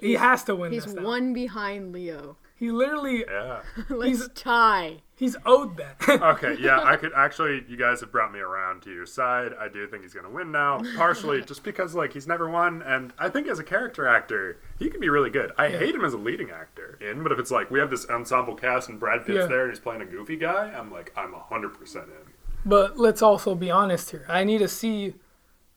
He 0.00 0.14
has 0.14 0.44
to 0.44 0.54
win 0.56 0.72
He's 0.72 0.84
this. 0.84 0.94
time. 0.94 1.04
one 1.04 1.32
behind 1.34 1.92
Leo. 1.92 2.36
He 2.56 2.70
literally, 2.70 3.24
Yeah. 3.30 3.62
Let's 3.90 4.28
tie. 4.34 5.02
He's 5.24 5.36
owed 5.46 5.76
that. 5.78 5.96
Okay, 6.34 6.56
yeah, 6.60 6.80
I 6.82 6.96
could 6.96 7.12
actually. 7.14 7.64
You 7.68 7.76
guys 7.76 8.00
have 8.00 8.12
brought 8.12 8.32
me 8.32 8.38
around 8.40 8.82
to 8.82 8.92
your 8.92 9.06
side. 9.06 9.52
I 9.58 9.68
do 9.68 9.86
think 9.86 10.02
he's 10.02 10.14
gonna 10.14 10.30
win 10.30 10.52
now, 10.52 10.80
partially 10.96 11.40
just 11.42 11.62
because 11.64 11.94
like 11.94 12.12
he's 12.12 12.26
never 12.26 12.48
won, 12.48 12.82
and 12.82 13.12
I 13.18 13.28
think 13.28 13.48
as 13.48 13.58
a 13.58 13.64
character 13.64 14.06
actor, 14.06 14.58
he 14.78 14.90
can 14.90 15.00
be 15.00 15.08
really 15.08 15.30
good. 15.30 15.52
I 15.58 15.68
hate 15.70 15.94
him 15.94 16.04
as 16.04 16.12
a 16.14 16.18
leading 16.18 16.50
actor 16.50 16.98
in, 17.00 17.22
but 17.22 17.32
if 17.32 17.38
it's 17.38 17.50
like 17.50 17.70
we 17.70 17.78
have 17.80 17.90
this 17.90 18.08
ensemble 18.08 18.54
cast 18.54 18.88
and 18.88 19.00
Brad 19.00 19.24
Pitt's 19.26 19.38
Yeah. 19.40 19.46
there 19.46 19.62
and 19.64 19.70
he's 19.72 19.80
playing 19.80 20.02
a 20.02 20.06
goofy 20.06 20.36
guy, 20.36 20.72
I'm 20.76 20.90
like 20.92 21.12
I'm 21.16 21.32
hundred 21.32 21.70
percent 21.78 22.06
in. 22.06 22.32
but 22.64 22.98
let's 22.98 23.22
also 23.22 23.54
be 23.54 23.70
honest 23.70 24.10
here. 24.10 24.24
I 24.28 24.44
need 24.44 24.58
to 24.58 24.68
see 24.68 25.14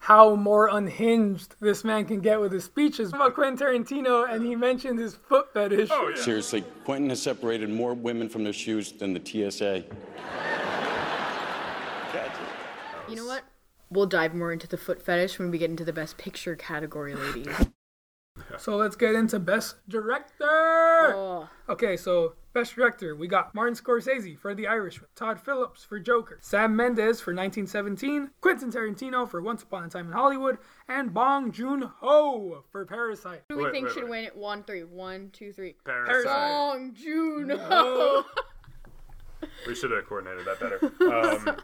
how 0.08 0.36
more 0.36 0.70
unhinged 0.70 1.54
this 1.60 1.84
man 1.84 2.06
can 2.06 2.22
get 2.22 2.40
with 2.40 2.54
his 2.54 2.64
speeches. 2.64 3.10
About 3.10 3.34
Quentin 3.34 3.58
Tarantino, 3.68 4.26
and 4.34 4.42
he 4.42 4.56
mentioned 4.56 4.98
his 4.98 5.16
foot 5.16 5.54
fetish. 5.54 5.90
Oh 5.92 6.14
yeah, 6.16 6.22
Seriously, 6.22 6.64
Quentin 6.86 7.10
has 7.10 7.22
separated 7.22 7.70
more 7.70 7.94
women 7.94 8.30
from 8.30 8.46
their 8.46 8.54
shoes 8.54 8.94
than 8.94 9.14
the 9.14 9.20
TSA. 9.20 9.84
You 13.10 13.16
know 13.18 13.26
what? 13.26 13.44
We'll 13.90 14.06
dive 14.06 14.34
more 14.34 14.54
into 14.54 14.66
the 14.66 14.78
foot 14.78 15.02
fetish 15.02 15.40
when 15.40 15.52
we 15.52 15.58
get 15.58 15.70
into 15.70 15.84
the 15.84 15.92
best 15.92 16.18
picture 16.18 16.56
category, 16.56 17.14
ladies. 17.14 17.54
So 18.58 18.78
let's 18.78 18.96
get 18.96 19.14
into 19.14 19.40
best 19.40 19.76
director. 19.90 20.77
Oh, 21.16 21.50
Okay, 21.70 21.98
so 21.98 22.34
best 22.54 22.76
director, 22.76 23.16
we 23.16 23.28
got 23.28 23.54
Martin 23.54 23.76
Scorsese 23.76 24.38
for 24.38 24.56
The 24.56 24.68
Irishman, 24.68 25.10
Todd 25.16 25.40
Phillips 25.40 25.84
for 25.84 26.00
Joker, 26.00 26.38
Sam 26.42 26.76
Mendes 26.76 27.20
for 27.22 27.34
1917, 27.34 28.32
Quentin 28.42 28.72
Tarantino 28.72 29.30
for 29.30 29.42
Once 29.42 29.64
Upon 29.64 29.84
a 29.84 29.90
Time 29.90 30.08
in 30.08 30.14
Hollywood, 30.14 30.58
and 30.88 31.14
Bong 31.14 31.52
Joon 31.52 31.82
Ho 32.00 32.64
for 32.72 32.86
Parasite. 32.86 33.44
who 33.50 33.56
do 33.56 33.58
we 33.58 33.64
Wait, 33.66 33.74
think 33.74 33.86
wait, 33.88 33.94
should 33.94 34.04
wait. 34.04 34.10
win 34.10 34.24
it? 34.26 34.36
One, 34.38 34.64
three. 34.64 34.84
One, 34.84 35.30
two, 35.34 35.52
three. 35.54 35.76
Parasite. 35.84 36.26
Bong 36.26 36.94
Joon 36.94 37.50
Ho. 37.50 38.24
We 39.68 39.76
should 39.76 39.92
have 39.92 40.06
coordinated 40.08 40.46
that 40.46 40.60
better. 40.60 40.80
Um, 41.08 41.58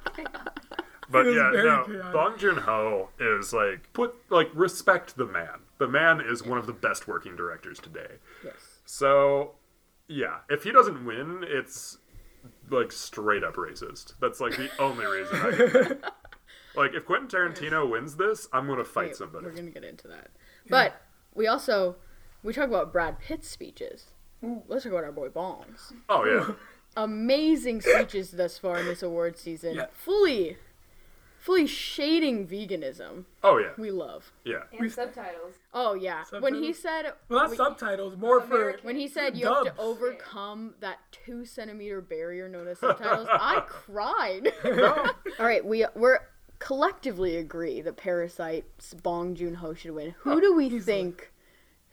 but 1.09 1.25
yeah, 1.25 1.51
no. 1.53 1.83
chaotic. 1.85 2.13
Bong 2.13 2.37
Joon 2.37 2.57
Ho 2.57 3.09
is 3.19 3.51
like 3.53 3.91
put 3.93 4.15
like 4.29 4.49
respect 4.53 5.15
the 5.17 5.25
man. 5.25 5.59
The 5.79 5.87
man 5.87 6.21
is 6.21 6.43
one 6.45 6.57
of 6.57 6.65
the 6.65 6.73
best 6.73 7.07
working 7.07 7.35
directors 7.35 7.79
today. 7.79 8.17
Yes. 8.43 8.72
So, 8.95 9.55
yeah, 10.07 10.41
if 10.51 10.63
he 10.63 10.71
doesn't 10.71 11.03
win, 11.03 11.43
it's 11.47 11.97
like 12.69 12.91
straight 12.91 13.43
up 13.43 13.55
racist. 13.55 14.13
That's 14.21 14.39
like 14.39 14.55
the 14.55 14.69
only 14.77 15.05
reason. 15.05 15.35
I 15.35 15.51
can 15.51 15.69
think. 15.69 16.05
Like 16.75 16.95
if 16.95 17.05
Quentin 17.05 17.27
Tarantino 17.27 17.87
wins 17.87 18.15
this, 18.15 18.47
I'm 18.51 18.65
gonna 18.65 18.83
fight 18.83 19.09
Wait, 19.09 19.15
somebody. 19.15 19.45
We're 19.45 19.51
gonna 19.51 19.69
get 19.69 19.83
into 19.83 20.07
that. 20.07 20.31
But 20.67 20.99
we 21.35 21.45
also 21.45 21.97
we 22.41 22.51
talk 22.51 22.67
about 22.67 22.91
Brad 22.91 23.19
Pitt's 23.19 23.47
speeches. 23.47 24.05
Let's 24.41 24.83
talk 24.83 24.91
about 24.91 25.03
our 25.03 25.11
boy 25.11 25.29
Bongs. 25.29 25.93
Oh 26.09 26.25
yeah, 26.25 26.55
Amazing 26.97 27.81
speeches 27.81 28.31
thus 28.31 28.57
far 28.57 28.79
in 28.79 28.87
this 28.87 29.03
award 29.03 29.37
season. 29.37 29.75
Yeah. 29.75 29.85
Fully, 29.93 30.57
fully 31.43 31.67
shading 31.67 32.47
veganism. 32.47 33.25
oh 33.43 33.57
yeah, 33.57 33.71
We 33.77 33.91
love. 33.91 34.31
yeah. 34.45 34.63
And 34.79 34.89
subtitles. 34.91 35.55
Oh 35.73 35.93
yeah. 35.93 36.23
When 36.39 36.55
he 36.55 36.71
said 36.71 37.11
Well, 37.27 37.47
not 37.49 37.57
subtitles, 37.57 38.15
more 38.15 38.39
for. 38.39 38.77
when 38.81 38.95
he 38.95 39.07
said 39.09 39.35
you 39.37 39.45
have 39.47 39.65
to 39.65 39.81
overcome 39.81 40.75
that 40.79 40.99
two 41.11 41.43
centimeter 41.45 41.99
barrier 41.99 42.47
known 42.47 42.67
as 42.69 42.79
subtitles, 42.79 43.27
I 43.29 43.61
cried. 43.67 44.53
All 45.39 45.45
right, 45.45 45.65
we 45.65 45.85
we're 45.95 46.19
collectively 46.59 47.35
agree 47.35 47.81
that 47.81 47.97
Parasite's 47.97 48.93
Bong 48.93 49.35
Joon 49.35 49.55
Ho 49.55 49.73
should 49.73 49.91
win. 49.91 50.15
Who 50.19 50.39
do 50.39 50.53
we 50.55 50.69
think 50.79 51.29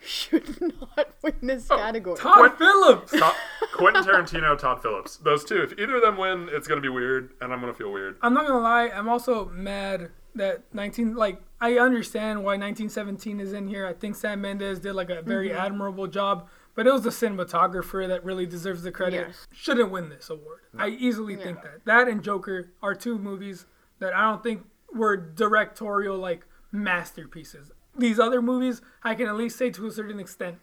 should 0.02 0.60
not 0.60 1.08
win 1.22 1.34
this 1.42 1.66
oh, 1.70 1.76
category. 1.76 2.18
Todd 2.18 2.56
Phillips. 2.58 3.12
Todd, 3.12 3.34
Quentin 3.72 4.04
Tarantino, 4.04 4.58
Todd 4.58 4.82
Phillips. 4.82 5.16
Those 5.18 5.44
two. 5.44 5.62
If 5.62 5.78
either 5.78 5.96
of 5.96 6.02
them 6.02 6.16
win, 6.16 6.48
it's 6.50 6.66
gonna 6.66 6.80
be 6.80 6.88
weird, 6.88 7.32
and 7.40 7.52
I'm 7.52 7.60
gonna 7.60 7.74
feel 7.74 7.92
weird. 7.92 8.16
I'm 8.22 8.34
not 8.34 8.46
gonna 8.46 8.60
lie. 8.60 8.88
I'm 8.88 9.08
also 9.08 9.46
mad 9.46 10.10
that 10.34 10.62
19 10.72 11.16
like 11.16 11.42
I 11.60 11.78
understand 11.78 12.38
why 12.38 12.56
1917 12.56 13.40
is 13.40 13.52
in 13.52 13.68
here. 13.68 13.86
I 13.86 13.92
think 13.92 14.16
Sam 14.16 14.40
Mendes 14.40 14.78
did 14.78 14.94
like 14.94 15.10
a 15.10 15.22
very 15.22 15.50
mm-hmm. 15.50 15.58
admirable 15.58 16.06
job, 16.06 16.48
but 16.74 16.86
it 16.86 16.92
was 16.92 17.02
the 17.02 17.10
cinematographer 17.10 18.06
that 18.08 18.24
really 18.24 18.46
deserves 18.46 18.82
the 18.82 18.92
credit. 18.92 19.26
Yes. 19.28 19.46
Shouldn't 19.52 19.90
win 19.90 20.08
this 20.08 20.30
award. 20.30 20.60
I 20.76 20.88
easily 20.88 21.36
think 21.36 21.62
that. 21.62 21.84
That 21.84 22.08
and 22.08 22.22
Joker 22.22 22.70
are 22.82 22.94
two 22.94 23.18
movies 23.18 23.66
that 23.98 24.14
I 24.14 24.22
don't 24.22 24.42
think 24.42 24.64
were 24.94 25.16
directorial 25.16 26.16
like 26.16 26.46
masterpieces. 26.72 27.70
These 28.00 28.18
other 28.18 28.42
movies, 28.42 28.82
I 29.02 29.14
can 29.14 29.28
at 29.28 29.36
least 29.36 29.56
say 29.56 29.70
to 29.70 29.86
a 29.86 29.90
certain 29.90 30.18
extent, 30.18 30.56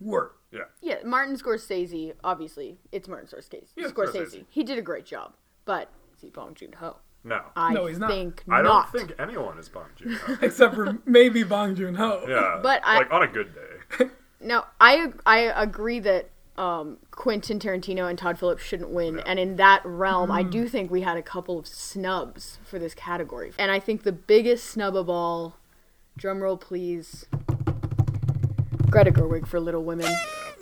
were. 0.00 0.32
Yeah. 0.52 0.60
Yeah, 0.82 0.96
Martin 1.04 1.36
Scorsese, 1.36 2.12
obviously, 2.22 2.78
it's 2.92 3.08
Martin 3.08 3.28
Scorsese. 3.28 3.68
Yeah, 3.76 3.86
Scorsese. 3.88 4.12
Scorsese. 4.26 4.44
He 4.48 4.62
did 4.62 4.78
a 4.78 4.82
great 4.82 5.04
job, 5.06 5.32
but 5.64 5.90
is 6.14 6.20
he 6.22 6.30
Bong 6.30 6.54
Joon 6.54 6.72
Ho? 6.78 6.96
No. 7.24 7.40
I 7.56 7.72
No, 7.72 7.86
he's 7.86 7.98
not. 7.98 8.10
think 8.10 8.42
I 8.50 8.56
don't 8.56 8.64
not. 8.66 8.92
think 8.92 9.14
anyone 9.18 9.58
is 9.58 9.68
Bong 9.68 9.86
Joon 9.96 10.12
Ho. 10.14 10.36
Except 10.42 10.74
for 10.74 10.98
maybe 11.06 11.42
Bong 11.42 11.74
Joon 11.74 11.94
Ho. 11.94 12.24
Yeah. 12.28 12.60
But 12.62 12.82
I- 12.84 12.98
like 12.98 13.12
on 13.12 13.22
a 13.22 13.28
good 13.28 13.54
day. 13.54 14.06
No, 14.40 14.62
I 14.78 15.10
I 15.24 15.38
agree 15.56 16.00
that 16.00 16.28
um, 16.58 16.98
Quentin 17.12 17.58
Tarantino 17.58 18.10
and 18.10 18.18
Todd 18.18 18.38
Phillips 18.38 18.62
shouldn't 18.62 18.90
win, 18.90 19.20
and 19.20 19.38
in 19.38 19.56
that 19.56 19.80
realm, 19.86 20.30
I 20.30 20.42
do 20.42 20.68
think 20.68 20.90
we 20.90 21.00
had 21.00 21.16
a 21.16 21.22
couple 21.22 21.58
of 21.58 21.66
snubs 21.66 22.58
for 22.62 22.78
this 22.78 22.92
category. 22.94 23.52
And 23.58 23.70
I 23.70 23.80
think 23.80 24.02
the 24.02 24.12
biggest 24.12 24.66
snub 24.66 24.96
of 24.96 25.08
all, 25.08 25.56
drumroll 26.18 26.60
please, 26.60 27.26
Greta 28.90 29.10
Gerwig 29.10 29.46
for 29.46 29.60
Little 29.60 29.84
Women. 29.84 30.10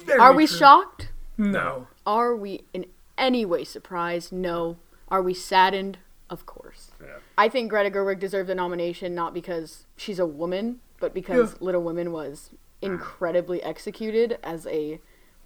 Very 0.05 0.19
Are 0.19 0.33
we 0.33 0.47
true. 0.47 0.57
shocked? 0.57 1.09
No. 1.37 1.87
Are 2.07 2.35
we 2.35 2.65
in 2.73 2.87
any 3.19 3.45
way 3.45 3.65
surprised? 3.65 4.33
No. 4.33 4.77
Are 5.09 5.23
we 5.23 5.35
saddened? 5.35 5.99
Of 6.31 6.47
course. 6.47 6.93
Yeah. 7.01 7.19
I 7.37 7.49
think 7.49 7.69
Greta 7.71 7.91
Gerwig 7.91 8.19
deserved 8.19 8.49
the 8.49 8.55
nomination 8.55 9.15
not 9.15 9.35
because 9.35 9.85
she's 9.97 10.19
a 10.19 10.27
woman, 10.27 10.81
but 10.99 11.13
because 11.13 11.53
Yeah. 11.53 11.59
Little 11.61 11.83
Women 11.83 12.11
was 12.13 12.51
incredibly 12.81 13.63
executed 13.63 14.39
as 14.43 14.67
a 14.67 15.01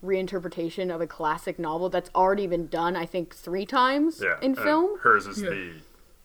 reinterpretation 0.04 0.94
of 0.94 1.00
a 1.00 1.06
classic 1.06 1.58
novel 1.58 1.88
that's 1.88 2.10
already 2.14 2.46
been 2.46 2.68
done, 2.68 2.94
I 2.94 3.04
think, 3.06 3.34
three 3.34 3.66
times 3.66 4.20
Yeah. 4.22 4.36
in 4.40 4.52
and 4.52 4.58
film. 4.58 4.98
Hers 5.00 5.26
is 5.26 5.42
Yeah. 5.42 5.50
the 5.50 5.72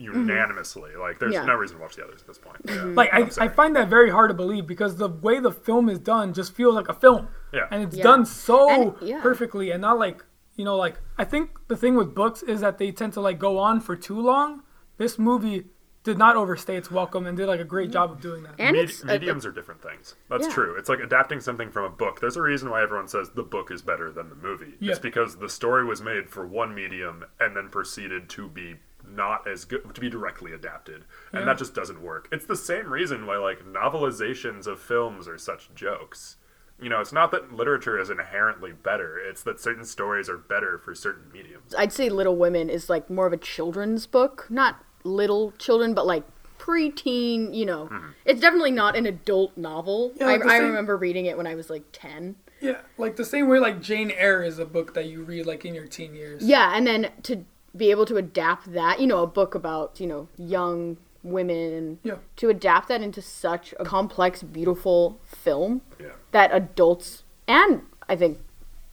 Mm-hmm. 0.09 0.29
unanimously. 0.29 0.95
Like 0.99 1.19
there's 1.19 1.33
Yeah. 1.33 1.45
no 1.45 1.55
reason 1.55 1.77
to 1.77 1.81
watch 1.83 1.95
the 1.95 2.03
others 2.03 2.21
at 2.21 2.27
this 2.27 2.37
point. 2.37 2.63
Mm-hmm. 2.65 2.89
Yeah. 2.89 2.95
Like 2.95 3.13
I, 3.13 3.17
I'm 3.17 3.25
I 3.25 3.29
sorry. 3.29 3.49
find 3.49 3.75
that 3.75 3.89
very 3.89 4.09
hard 4.09 4.29
to 4.29 4.33
believe 4.33 4.67
because 4.67 4.95
the 4.97 5.09
way 5.09 5.39
the 5.39 5.51
film 5.51 5.89
is 5.89 5.99
done 5.99 6.33
just 6.33 6.53
feels 6.55 6.75
like 6.75 6.89
a 6.89 6.93
film. 6.93 7.27
Yeah. 7.53 7.67
And 7.71 7.83
it's 7.83 7.95
Yeah. 7.97 8.03
done 8.03 8.25
so 8.25 8.69
And- 8.69 8.93
yeah. 9.01 9.21
perfectly 9.21 9.71
and 9.71 9.81
not 9.81 9.97
like 9.99 10.23
you 10.57 10.65
know, 10.65 10.75
like 10.75 10.99
I 11.17 11.23
think 11.23 11.51
the 11.69 11.77
thing 11.77 11.95
with 11.95 12.13
books 12.13 12.43
is 12.43 12.61
that 12.61 12.77
they 12.77 12.91
tend 12.91 13.13
to 13.13 13.21
like 13.21 13.39
go 13.39 13.57
on 13.57 13.79
for 13.81 13.95
too 13.95 14.19
long. 14.19 14.63
This 14.97 15.17
movie 15.17 15.65
did 16.03 16.17
not 16.17 16.35
overstay 16.35 16.75
its 16.77 16.89
welcome 16.89 17.27
and 17.27 17.37
did 17.37 17.47
like 17.47 17.59
a 17.59 17.63
great 17.63 17.85
mm-hmm. 17.89 17.93
job 17.93 18.11
of 18.11 18.19
doing 18.21 18.41
that. 18.43 18.55
And 18.57 18.75
Med- 18.75 18.85
it's 18.85 19.03
a- 19.03 19.05
mediums 19.05 19.45
are 19.45 19.51
different 19.51 19.81
things. 19.83 20.15
That's 20.29 20.47
Yeah. 20.47 20.53
true. 20.53 20.75
It's 20.77 20.89
like 20.89 20.99
adapting 20.99 21.39
something 21.39 21.69
from 21.71 21.85
a 21.85 21.89
book. 21.89 22.19
There's 22.19 22.37
a 22.37 22.41
reason 22.41 22.69
why 22.71 22.81
everyone 22.81 23.07
says 23.07 23.29
the 23.29 23.43
book 23.43 23.69
is 23.71 23.81
better 23.83 24.11
than 24.11 24.29
the 24.29 24.35
movie. 24.35 24.73
Yeah. 24.79 24.91
It's 24.91 24.99
because 24.99 25.37
the 25.37 25.47
story 25.49 25.85
was 25.85 26.01
made 26.01 26.27
for 26.29 26.45
one 26.45 26.73
medium 26.75 27.23
and 27.39 27.55
then 27.55 27.69
proceeded 27.69 28.29
to 28.29 28.47
be 28.49 28.77
not 29.11 29.47
as 29.47 29.65
good 29.65 29.93
to 29.93 30.01
be 30.01 30.09
directly 30.09 30.53
adapted. 30.53 31.05
And 31.31 31.47
that 31.47 31.57
just 31.57 31.73
doesn't 31.73 32.01
work. 32.01 32.27
It's 32.31 32.45
the 32.45 32.55
same 32.55 32.91
reason 32.91 33.25
why 33.25 33.37
like 33.37 33.65
novelizations 33.65 34.67
of 34.67 34.79
films 34.79 35.27
are 35.27 35.37
such 35.37 35.73
jokes. 35.75 36.37
You 36.81 36.89
know, 36.89 36.99
it's 36.99 37.13
not 37.13 37.31
that 37.31 37.53
literature 37.53 37.99
is 37.99 38.09
inherently 38.09 38.71
better. 38.71 39.19
It's 39.19 39.43
that 39.43 39.59
certain 39.59 39.85
stories 39.85 40.27
are 40.29 40.37
better 40.37 40.79
for 40.79 40.95
certain 40.95 41.31
mediums. 41.31 41.75
I'd 41.77 41.93
say 41.93 42.09
Little 42.09 42.35
Women 42.35 42.69
is 42.69 42.89
like 42.89 43.09
more 43.09 43.27
of 43.27 43.33
a 43.33 43.37
children's 43.37 44.07
book. 44.07 44.47
Not 44.49 44.83
little 45.03 45.51
children, 45.59 45.93
but 45.93 46.07
like 46.07 46.23
preteen, 46.57 47.53
you 47.53 47.65
know. 47.65 47.85
Mm-hmm. 47.85 48.09
It's 48.25 48.41
definitely 48.41 48.71
not 48.71 48.95
an 48.95 49.05
adult 49.05 49.55
novel. 49.57 50.13
Yeah, 50.15 50.27
I, 50.27 50.31
like 50.37 50.45
I 50.45 50.57
same- 50.59 50.67
remember 50.69 50.97
reading 50.97 51.25
it 51.25 51.37
when 51.37 51.47
I 51.47 51.55
was 51.55 51.69
like 51.69 51.83
10. 51.91 52.35
Yeah, 52.61 52.81
like 52.99 53.15
the 53.15 53.25
same 53.25 53.47
way 53.47 53.57
like 53.57 53.81
Jane 53.81 54.11
Eyre 54.11 54.43
is 54.43 54.59
a 54.59 54.65
book 54.65 54.93
that 54.93 55.05
you 55.07 55.23
read 55.23 55.47
like 55.47 55.65
in 55.65 55.73
your 55.73 55.87
teen 55.87 56.13
years. 56.13 56.43
Yeah, 56.43 56.71
and 56.75 56.85
then 56.85 57.09
to 57.23 57.43
be 57.75 57.91
able 57.91 58.05
to 58.05 58.17
adapt 58.17 58.73
that, 58.73 58.99
you 58.99 59.07
know, 59.07 59.23
a 59.23 59.27
book 59.27 59.55
about, 59.55 59.99
you 59.99 60.07
know, 60.07 60.27
young 60.37 60.97
women 61.23 61.99
Yeah. 62.03 62.15
to 62.37 62.49
adapt 62.49 62.87
that 62.89 63.01
into 63.01 63.21
such 63.21 63.73
a 63.79 63.85
complex, 63.85 64.41
beautiful 64.43 65.19
film 65.25 65.81
Yeah. 65.99 66.13
that 66.31 66.49
adults 66.53 67.23
and 67.47 67.83
I 68.09 68.15
think 68.15 68.39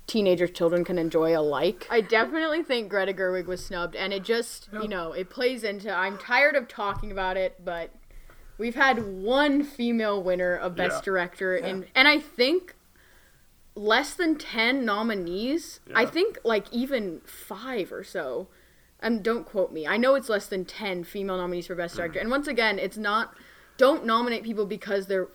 teenagers, 0.06 0.50
children 0.50 0.84
can 0.84 0.98
enjoy 0.98 1.36
alike. 1.38 1.86
I 1.90 2.00
definitely 2.00 2.62
think 2.62 2.88
Greta 2.88 3.12
Gerwig 3.12 3.46
was 3.46 3.64
snubbed, 3.64 3.94
and 3.96 4.12
it 4.12 4.22
just, 4.24 4.68
Yeah. 4.72 4.82
you 4.82 4.88
know, 4.88 5.12
it 5.12 5.28
plays 5.28 5.62
into. 5.64 5.92
I'm 5.92 6.16
tired 6.18 6.56
of 6.56 6.66
talking 6.68 7.10
about 7.12 7.36
it, 7.36 7.62
but 7.64 7.90
we've 8.56 8.74
had 8.74 9.22
one 9.22 9.62
female 9.62 10.22
winner 10.22 10.54
of 10.54 10.74
Best 10.76 11.02
Yeah. 11.02 11.04
Director, 11.04 11.56
and 11.56 11.86
and 11.94 12.08
I 12.08 12.18
think 12.20 12.74
less 13.74 14.14
than 14.14 14.36
10 14.36 14.84
nominees. 14.84 15.80
I 15.94 16.04
think 16.06 16.38
like 16.42 16.66
even 16.72 17.20
five 17.24 17.92
or 17.92 18.02
so. 18.02 18.48
And 19.00 19.22
don't 19.22 19.44
quote 19.44 19.72
me. 19.72 19.86
I 19.86 19.96
know 19.96 20.14
it's 20.16 20.28
less 20.28 20.46
than 20.46 20.64
10 20.64 21.04
female 21.04 21.36
nominees 21.36 21.66
for 21.68 21.74
Best 21.74 21.96
Director. 21.96 22.18
And 22.18 22.30
once 22.30 22.48
again, 22.48 22.78
it's 22.78 22.96
not, 22.96 23.34
don't 23.76 24.04
nominate 24.04 24.42
people 24.42 24.66
because 24.66 25.06
they're 25.06 25.28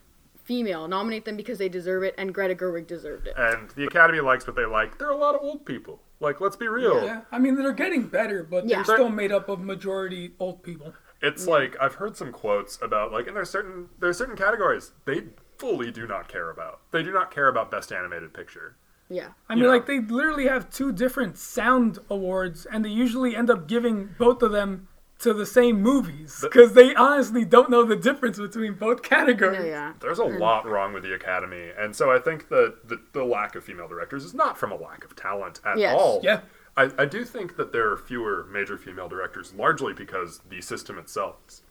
female. 0.43 0.88
Nominate 0.88 1.24
them 1.25 1.38
because 1.38 1.58
they 1.60 1.70
deserve 1.70 2.03
it, 2.03 2.13
and 2.17 2.34
Greta 2.34 2.55
Gerwig 2.55 2.88
deserved 2.88 3.27
it. 3.27 3.34
And 3.38 3.70
the 3.72 3.86
Academy 3.86 4.20
likes 4.20 4.46
what 4.46 4.58
they 4.58 4.65
like. 4.65 4.98
There 4.98 5.08
are 5.08 5.12
a 5.12 5.17
lot 5.17 5.36
of 5.36 5.41
old 5.41 5.65
people. 5.65 6.01
Like, 6.20 6.41
let's 6.41 6.55
be 6.58 6.67
real. 6.67 7.03
Yeah, 7.05 7.22
I 7.32 7.39
mean 7.39 7.55
they're 7.55 7.74
getting 7.74 8.08
better, 8.08 8.43
but 8.43 8.65
Yeah. 8.67 8.84
they're 8.84 8.96
still 8.96 9.10
made 9.10 9.32
up 9.32 9.50
of 9.50 9.60
majority 9.60 10.34
old 10.39 10.63
people. 10.63 10.93
It's 11.22 11.48
like 11.48 11.75
I've 11.82 11.96
heard 11.96 12.15
some 12.17 12.32
quotes 12.34 12.82
about 12.82 13.12
like, 13.12 13.27
and 13.27 13.36
there's 13.36 13.50
certain 13.50 13.89
there's 14.00 14.17
certain 14.17 14.36
categories 14.36 14.91
they 15.05 15.24
fully 15.58 15.91
do 15.91 16.05
not 16.08 16.27
care 16.27 16.50
about. 16.50 16.79
They 16.91 17.03
do 17.03 17.12
not 17.12 17.29
care 17.32 17.48
about 17.48 17.72
best 17.72 17.91
animated 17.91 18.34
picture. 18.34 18.75
Yeah. 19.13 19.29
I 19.50 19.55
mean, 19.55 19.65
Yeah. 19.65 19.70
like 19.70 19.86
they 19.86 20.00
literally 20.00 20.48
have 20.48 20.70
two 20.70 20.91
different 20.91 21.38
sound 21.38 22.00
awards, 22.10 22.65
and 22.65 22.84
they 22.84 22.89
usually 22.89 23.36
end 23.36 23.50
up 23.50 23.67
giving 23.67 24.10
both 24.17 24.41
of 24.41 24.51
them 24.51 24.88
to 25.20 25.34
the 25.34 25.46
same 25.46 25.82
movies 25.82 26.39
because 26.41 26.74
they 26.74 26.93
honestly 26.96 27.46
don't 27.46 27.70
know 27.70 27.84
the 27.86 27.96
difference 27.96 28.38
between 28.39 28.74
both 28.74 29.01
categories. 29.03 29.60
No, 29.60 29.65
yeah. 29.65 29.93
There's 30.01 30.20
a 30.20 30.25
lot 30.25 30.65
wrong 30.65 30.91
with 30.93 31.03
the 31.03 31.13
Academy, 31.13 31.70
and 31.77 31.96
so 31.96 32.12
I 32.12 32.20
think 32.20 32.50
that 32.50 32.89
the, 32.89 33.00
the 33.13 33.24
lack 33.24 33.55
of 33.55 33.63
female 33.63 33.88
directors 33.88 34.25
is 34.25 34.34
not 34.34 34.58
from 34.58 34.72
a 34.72 34.75
lack 34.75 35.05
of 35.05 35.15
talent 35.15 35.62
at 35.65 35.77
Yes. 35.77 35.96
all. 35.98 36.20
Yeah. 36.24 36.41
I, 36.75 36.89
I 36.98 37.05
do 37.05 37.24
think 37.24 37.55
that 37.58 37.72
there 37.72 37.89
are 37.91 37.98
fewer 37.98 38.46
major 38.51 38.77
female 38.77 39.08
directors, 39.08 39.53
largely 39.53 39.93
because 39.93 40.41
the 40.50 40.60
system 40.60 40.98
itself 40.98 41.36
is 41.48 41.62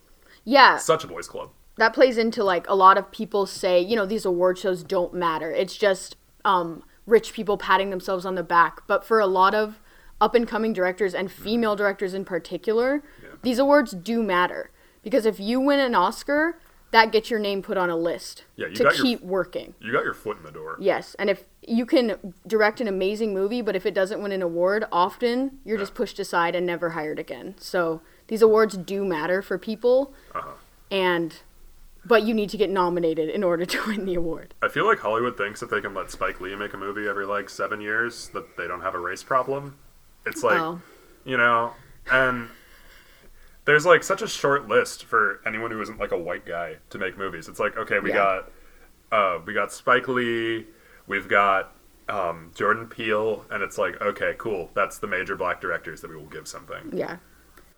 Yeah. 0.45 0.79
such 0.79 1.05
a 1.05 1.07
boys' 1.09 1.27
club. 1.29 1.51
that 1.77 1.93
plays 1.95 2.17
into 2.19 2.45
like 2.45 2.69
a 2.69 2.75
lot 2.75 2.97
of 2.99 3.11
people 3.11 3.45
say, 3.47 3.81
you 3.81 3.97
know, 3.97 4.05
these 4.07 4.25
award 4.27 4.59
shows 4.59 4.83
don't 4.85 5.13
matter. 5.15 5.51
It's 5.51 5.77
just 5.77 6.17
um, 6.45 6.83
rich 7.07 7.33
people 7.33 7.57
patting 7.57 7.91
themselves 7.91 8.25
on 8.25 8.35
the 8.35 8.43
back. 8.43 8.87
But 8.87 9.05
for 9.05 9.21
a 9.21 9.27
lot 9.27 9.55
of 9.55 9.81
up 10.21 10.35
and 10.35 10.47
coming 10.47 10.73
directors 10.73 11.15
and 11.15 11.31
female 11.31 11.75
directors 11.77 12.15
in 12.15 12.25
particular, 12.25 13.03
these 13.43 13.59
awards 13.59 13.93
do 13.93 14.23
matter 14.23 14.71
because 15.03 15.27
if 15.27 15.41
you 15.41 15.59
win 15.61 15.81
an 15.81 15.95
Oscar, 15.97 16.59
that 16.93 17.11
gets 17.11 17.29
your 17.31 17.41
name 17.41 17.63
put 17.63 17.77
on 17.77 17.89
a 17.91 17.97
list 17.97 18.45
Yeah, 18.55 18.67
you 18.69 18.75
to 18.77 18.85
got 18.85 18.97
your- 18.99 19.05
keep 19.05 19.23
working. 19.23 19.75
You 19.81 19.91
got 19.93 20.05
your 20.05 20.15
foot 20.15 20.37
in 20.37 20.43
the 20.45 20.53
door. 20.53 20.77
Yes, 20.79 21.17
and 21.19 21.29
if 21.31 21.45
you 21.67 21.87
can 21.87 22.35
direct 22.47 22.81
an 22.81 22.87
amazing 22.87 23.33
movie, 23.35 23.63
but 23.63 23.75
if 23.75 23.85
it 23.87 23.95
doesn't 23.95 24.23
win 24.23 24.31
an 24.31 24.43
award, 24.43 24.85
often 24.93 25.59
you're 25.65 25.79
just 25.79 25.95
pushed 25.95 26.19
aside 26.21 26.55
and 26.55 26.67
never 26.67 26.91
hired 26.91 27.19
again. 27.19 27.55
So 27.59 28.03
these 28.29 28.43
awards 28.43 28.77
do 28.77 29.05
matter 29.05 29.41
for 29.43 29.59
people, 29.59 30.13
Uh-huh. 30.35 30.51
and 30.91 31.37
but 32.05 32.23
you 32.25 32.35
need 32.35 32.51
to 32.51 32.57
get 32.57 32.71
nominated 32.71 33.29
in 33.29 33.43
order 33.45 33.65
to 33.65 33.83
win 33.87 34.05
the 34.07 34.15
award. 34.15 34.55
I 34.63 34.69
feel 34.69 34.87
like 34.87 34.99
Hollywood 35.01 35.37
thinks 35.37 35.63
if 35.63 35.71
they 35.71 35.81
can 35.81 35.95
let 35.95 36.11
Spike 36.11 36.41
Lee 36.41 36.55
make 36.57 36.73
a 36.75 36.77
movie 36.79 37.07
every 37.09 37.27
like 37.27 37.49
seven 37.49 37.81
years, 37.81 38.29
that 38.35 38.57
they 38.57 38.67
don't 38.67 38.81
have 38.83 38.95
a 38.95 38.99
race 39.01 39.23
problem. 39.23 39.77
It's 40.27 40.43
like, 40.43 40.61
Oh. 40.61 40.81
you 41.25 41.37
know, 41.37 41.73
and 42.11 42.49
there's 43.65 43.87
like 43.87 44.03
such 44.03 44.23
a 44.23 44.29
short 44.29 44.69
list 44.69 45.05
for 45.05 45.41
anyone 45.47 45.71
who 45.71 45.81
isn't 45.81 45.99
like 45.99 46.11
a 46.13 46.19
white 46.19 46.45
guy 46.45 46.77
to 46.91 46.99
make 46.99 47.17
movies. 47.17 47.49
It's 47.49 47.61
like, 47.61 47.77
okay, 47.77 47.99
we 48.01 48.11
Yeah. 48.11 48.17
got, 48.17 48.53
uh, 49.13 49.41
we 49.47 49.53
got 49.55 49.73
Spike 49.73 50.09
Lee, 50.09 50.67
we've 51.07 51.29
got 51.29 51.73
um, 52.09 52.51
Jordan 52.55 52.87
Peele, 52.89 53.45
and 53.51 53.63
it's 53.63 53.79
like, 53.79 54.01
okay, 54.01 54.35
cool, 54.37 54.71
that's 54.75 54.99
the 54.99 55.07
major 55.07 55.37
black 55.37 55.61
directors 55.61 56.01
that 56.01 56.11
we 56.11 56.17
will 56.17 56.27
give 56.27 56.49
something. 56.49 56.91
Yeah. 56.93 57.19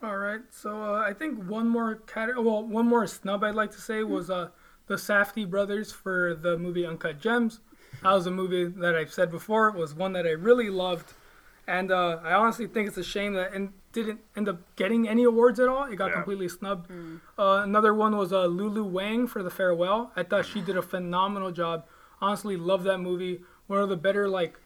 All 0.05 0.19
right, 0.19 0.41
so 0.51 0.83
uh, 0.83 0.99
I 1.07 1.15
think 1.15 1.45
one 1.49 1.67
more 1.67 1.95
cat- 1.95 2.29
well, 2.37 2.63
one 2.63 2.87
more 2.87 3.07
snub 3.07 3.43
I'd 3.43 3.55
like 3.55 3.71
to 3.73 3.81
say 3.81 4.03
was 4.05 4.29
uh, 4.29 4.49
the 4.87 4.97
Safdie 4.97 5.49
brothers 5.49 5.93
for 5.93 6.35
the 6.35 6.59
movie 6.59 6.85
Uncut 6.85 7.19
Gems. 7.21 7.61
That 8.03 8.13
was 8.13 8.27
a 8.27 8.31
movie 8.31 8.67
that 8.67 8.95
I've 8.95 9.13
said 9.13 9.31
before 9.31 9.69
it 9.69 9.77
was 9.77 9.95
one 9.95 10.13
that 10.13 10.27
I 10.27 10.31
really 10.33 10.69
loved, 10.69 11.15
and 11.67 11.91
uh, 11.91 12.19
I 12.23 12.35
honestly 12.35 12.67
think 12.67 12.89
it's 12.89 12.99
a 12.99 13.03
shame 13.05 13.33
that 13.33 13.55
it 13.55 13.71
didn't 13.93 14.21
end 14.37 14.47
up 14.49 14.59
getting 14.77 15.09
any 15.09 15.25
awards 15.25 15.59
at 15.59 15.69
all. 15.69 15.85
It 15.85 15.97
got 15.97 16.09
Yeah. 16.09 16.15
completely 16.17 16.49
snubbed. 16.51 16.91
Uh, 17.39 17.63
another 17.65 17.95
one 17.95 18.15
was 18.17 18.31
uh, 18.31 18.45
Lulu 18.45 18.85
Wang 18.85 19.27
for 19.27 19.43
The 19.43 19.51
Farewell. 19.51 20.13
I 20.17 20.23
thought 20.23 20.45
she 20.45 20.61
did 20.61 20.77
a 20.77 20.83
phenomenal 20.83 21.51
job 21.51 21.87
Honestly, 22.21 22.57
loved 22.57 22.85
that 22.85 22.99
movie. 22.99 23.41
One 23.67 23.81
of 23.81 23.89
the 23.89 23.97
better 23.97 24.29
like 24.29 24.59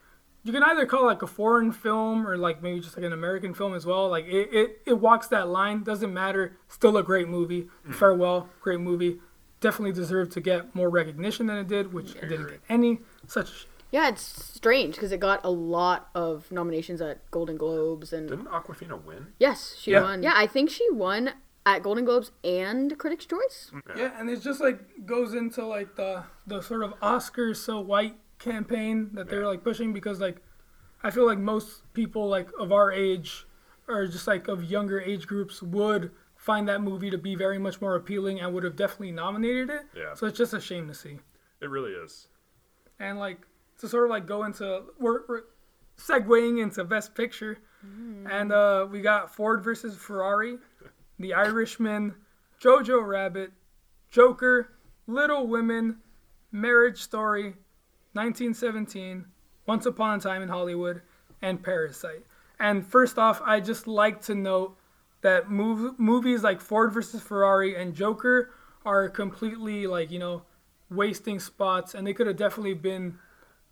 you 0.43 0.53
can 0.53 0.63
either 0.63 0.85
call 0.85 1.03
it 1.03 1.07
like 1.07 1.21
a 1.21 1.27
foreign 1.27 1.71
film 1.71 2.25
or 2.27 2.37
like 2.37 2.61
maybe 2.63 2.79
just 2.79 2.95
like 2.97 3.05
an 3.05 3.13
American 3.13 3.53
film 3.53 3.73
as 3.73 3.85
well. 3.85 4.07
Like 4.09 4.25
it, 4.25 4.49
it, 4.53 4.81
it 4.85 4.93
walks 4.99 5.27
that 5.27 5.47
line. 5.49 5.83
Doesn't 5.83 6.13
matter. 6.13 6.57
Still 6.67 6.95
a 6.97 7.03
great 7.03 7.27
movie. 7.27 7.67
Mm. 7.87 7.95
Farewell, 7.95 8.49
great 8.61 8.79
movie. 8.79 9.19
Definitely 9.61 9.91
deserved 9.93 10.31
to 10.33 10.41
get 10.41 10.73
more 10.73 10.89
recognition 10.89 11.47
than 11.47 11.57
it 11.57 11.67
did, 11.67 11.91
which 11.93 12.15
it 12.15 12.29
didn't 12.29 12.47
get 12.47 12.61
any. 12.69 12.99
Such 13.27 13.67
Yeah, 13.91 14.07
it's 14.07 14.21
strange 14.21 14.95
because 14.95 15.11
it 15.11 15.19
got 15.19 15.41
a 15.43 15.49
lot 15.51 16.09
of 16.15 16.49
nominations 16.51 17.01
at 17.01 17.29
Golden 17.31 17.57
Globes 17.57 18.13
and 18.13 18.29
Didn't 18.29 18.45
Awkwafina 18.47 19.03
win? 19.03 19.33
yes, 19.39 19.75
she 19.77 19.91
Yeah. 19.91 20.03
won. 20.03 20.23
Yeah, 20.23 20.33
I 20.35 20.47
think 20.47 20.69
she 20.69 20.89
won 20.91 21.31
at 21.65 21.83
Golden 21.83 22.05
Globes 22.05 22.31
and 22.43 22.97
Critics' 22.97 23.25
Choice. 23.25 23.71
Yeah, 23.97 24.17
and 24.17 24.29
it 24.29 24.39
just 24.41 24.61
like 24.61 25.05
goes 25.05 25.33
into 25.33 25.65
like 25.65 25.95
the 25.97 26.23
the 26.47 26.61
sort 26.61 26.83
of 26.83 26.97
Oscars 27.01 27.57
so 27.57 27.81
white 27.81 28.15
campaign 28.39 29.09
that 29.13 29.29
they're 29.29 29.45
like 29.45 29.63
pushing 29.63 29.93
because 29.93 30.19
like 30.19 30.41
I 31.03 31.11
feel 31.11 31.25
like 31.25 31.37
most 31.37 31.93
people 31.93 32.27
like 32.27 32.49
of 32.59 32.71
our 32.71 32.91
age 32.91 33.45
or 33.87 34.07
just 34.07 34.27
like 34.27 34.47
of 34.47 34.63
younger 34.63 34.99
age 34.99 35.27
groups 35.27 35.61
would 35.61 36.11
find 36.35 36.67
that 36.69 36.81
movie 36.81 37.09
to 37.09 37.17
be 37.17 37.35
very 37.35 37.59
much 37.59 37.81
more 37.81 37.95
appealing 37.95 38.39
and 38.39 38.53
would 38.53 38.63
have 38.63 38.75
definitely 38.75 39.11
nominated 39.11 39.69
it. 39.69 39.81
Yeah. 39.95 40.13
So 40.13 40.25
it's 40.27 40.37
just 40.37 40.53
a 40.53 40.61
shame 40.61 40.87
to 40.87 40.93
see. 40.93 41.19
It 41.61 41.69
really 41.69 41.91
is. 41.91 42.27
And 42.99 43.19
like 43.19 43.45
to 43.79 43.87
sort 43.87 44.05
of 44.05 44.09
like 44.09 44.25
go 44.25 44.43
into 44.45 44.83
we're, 44.99 45.21
we're 45.27 45.41
segueing 45.97 46.61
into 46.61 46.83
Best 46.83 47.13
Picture, 47.13 47.59
and 48.29 48.51
uh, 48.51 48.87
we 48.89 49.01
got 49.01 49.33
Ford 49.33 49.63
versus 49.63 49.95
Ferrari, 49.95 50.57
The 51.19 51.33
Irishman, 51.33 52.15
Jojo 52.61 53.05
Rabbit, 53.05 53.51
Joker, 54.09 54.71
Little 55.07 55.47
Women, 55.47 55.97
Marriage 56.51 57.01
Story, 57.01 57.55
1917, 58.19 59.23
Once 59.65 59.85
Upon 59.85 60.17
a 60.17 60.21
Time 60.21 60.41
in 60.41 60.49
Hollywood, 60.49 61.01
and 61.41 61.63
Parasite. 61.63 62.25
And 62.59 62.85
first 62.85 63.17
off, 63.17 63.41
I 63.45 63.61
just 63.61 63.87
like 63.87 64.21
to 64.23 64.35
note 64.35 64.77
that 65.21 65.47
mov- 65.47 65.97
movies 65.97 66.43
like 66.43 66.59
Ford 66.59 66.91
versus 66.91 67.21
Ferrari 67.21 67.77
and 67.77 67.95
Joker 67.95 68.51
are 68.83 69.07
completely 69.07 69.87
like 69.87 70.11
you 70.11 70.19
know 70.19 70.41
wasting 70.91 71.39
spots, 71.39 71.95
and 71.95 72.05
they 72.05 72.13
could 72.13 72.27
have 72.27 72.35
definitely 72.35 72.73
been 72.73 73.17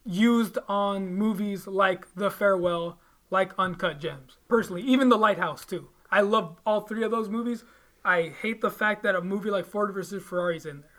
used 0.05 0.57
on 0.69 1.13
movies 1.13 1.67
like 1.67 2.07
The 2.15 2.31
Farewell, 2.31 2.99
like 3.29 3.51
Uncut 3.59 3.99
Gems. 3.99 4.37
Personally, 4.47 4.81
even 4.83 5.09
The 5.09 5.17
Lighthouse 5.17 5.65
too. 5.65 5.89
I 6.09 6.21
love 6.21 6.55
all 6.65 6.79
three 6.79 7.03
of 7.03 7.11
those 7.11 7.27
movies. 7.27 7.65
I 8.05 8.33
hate 8.41 8.61
the 8.61 8.71
fact 8.71 9.03
that 9.03 9.15
a 9.15 9.21
movie 9.21 9.49
like 9.49 9.65
Ford 9.65 9.93
versus 9.93 10.23
is 10.23 10.65
in 10.65 10.79
there. 10.79 10.89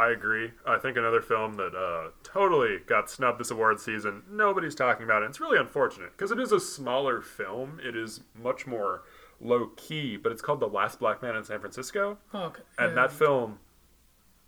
I 0.00 0.12
agree. 0.12 0.52
I 0.66 0.78
think 0.78 0.96
another 0.96 1.20
film 1.20 1.56
that 1.56 1.74
uh, 1.74 2.12
totally 2.22 2.78
got 2.86 3.10
snubbed 3.10 3.38
this 3.38 3.50
award 3.50 3.80
season, 3.80 4.22
nobody's 4.30 4.74
talking 4.74 5.04
about 5.04 5.22
it. 5.22 5.26
It's 5.26 5.40
really 5.40 5.58
unfortunate 5.58 6.12
because 6.16 6.30
it 6.30 6.40
is 6.40 6.52
a 6.52 6.58
smaller 6.58 7.20
film. 7.20 7.78
It 7.84 7.94
is 7.94 8.20
much 8.34 8.66
more 8.66 9.02
low 9.42 9.66
key, 9.76 10.16
but 10.16 10.32
it's 10.32 10.40
called 10.40 10.60
The 10.60 10.68
Last 10.68 11.00
Black 11.00 11.20
Man 11.20 11.36
in 11.36 11.44
San 11.44 11.60
Francisco. 11.60 12.16
Oh, 12.32 12.44
okay. 12.44 12.62
And 12.78 12.92
yeah. 12.92 12.94
that 12.94 13.12
film, 13.12 13.58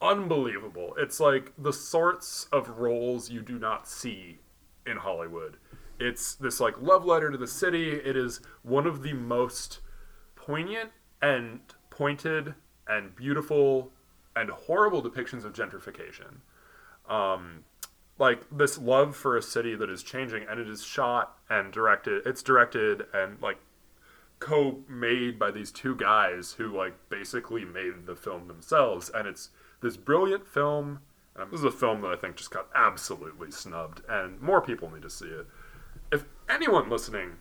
unbelievable. 0.00 0.94
It's 0.96 1.20
like 1.20 1.52
the 1.58 1.72
sorts 1.74 2.46
of 2.50 2.78
roles 2.78 3.28
you 3.28 3.42
do 3.42 3.58
not 3.58 3.86
see 3.86 4.38
in 4.86 4.96
Hollywood. 4.96 5.58
It's 6.00 6.34
this 6.34 6.60
like 6.60 6.80
love 6.80 7.04
letter 7.04 7.30
to 7.30 7.36
the 7.36 7.46
city. 7.46 7.90
It 7.90 8.16
is 8.16 8.40
one 8.62 8.86
of 8.86 9.02
the 9.02 9.12
most 9.12 9.80
poignant 10.34 10.92
and 11.20 11.60
pointed 11.90 12.54
and 12.88 13.14
beautiful 13.14 13.92
and 14.34 14.50
horrible 14.50 15.02
depictions 15.02 15.44
of 15.44 15.52
gentrification. 15.52 16.40
Um, 17.08 17.64
like 18.18 18.42
this 18.50 18.78
love 18.78 19.16
for 19.16 19.36
a 19.36 19.42
city 19.42 19.74
that 19.74 19.90
is 19.90 20.02
changing, 20.02 20.44
and 20.48 20.60
it 20.60 20.68
is 20.68 20.84
shot 20.84 21.38
and 21.50 21.72
directed. 21.72 22.26
It's 22.26 22.42
directed 22.42 23.06
and 23.12 23.40
like 23.40 23.58
co-made 24.38 25.38
by 25.38 25.50
these 25.50 25.70
two 25.70 25.94
guys 25.94 26.52
who 26.52 26.76
like 26.76 26.94
basically 27.08 27.64
made 27.64 28.06
the 28.06 28.16
film 28.16 28.48
themselves, 28.48 29.10
and 29.10 29.26
it's 29.26 29.50
this 29.80 29.96
brilliant 29.96 30.46
film. 30.46 31.00
Um, 31.34 31.48
this 31.50 31.60
is 31.60 31.64
a 31.64 31.70
film 31.70 32.02
that 32.02 32.10
I 32.10 32.16
think 32.16 32.36
just 32.36 32.50
got 32.50 32.68
absolutely 32.74 33.50
snubbed, 33.50 34.02
and 34.08 34.40
more 34.40 34.60
people 34.60 34.90
need 34.90 35.02
to 35.02 35.10
see 35.10 35.26
it. 35.26 35.46
If 36.10 36.24
anyone 36.48 36.90
listening 36.90 37.36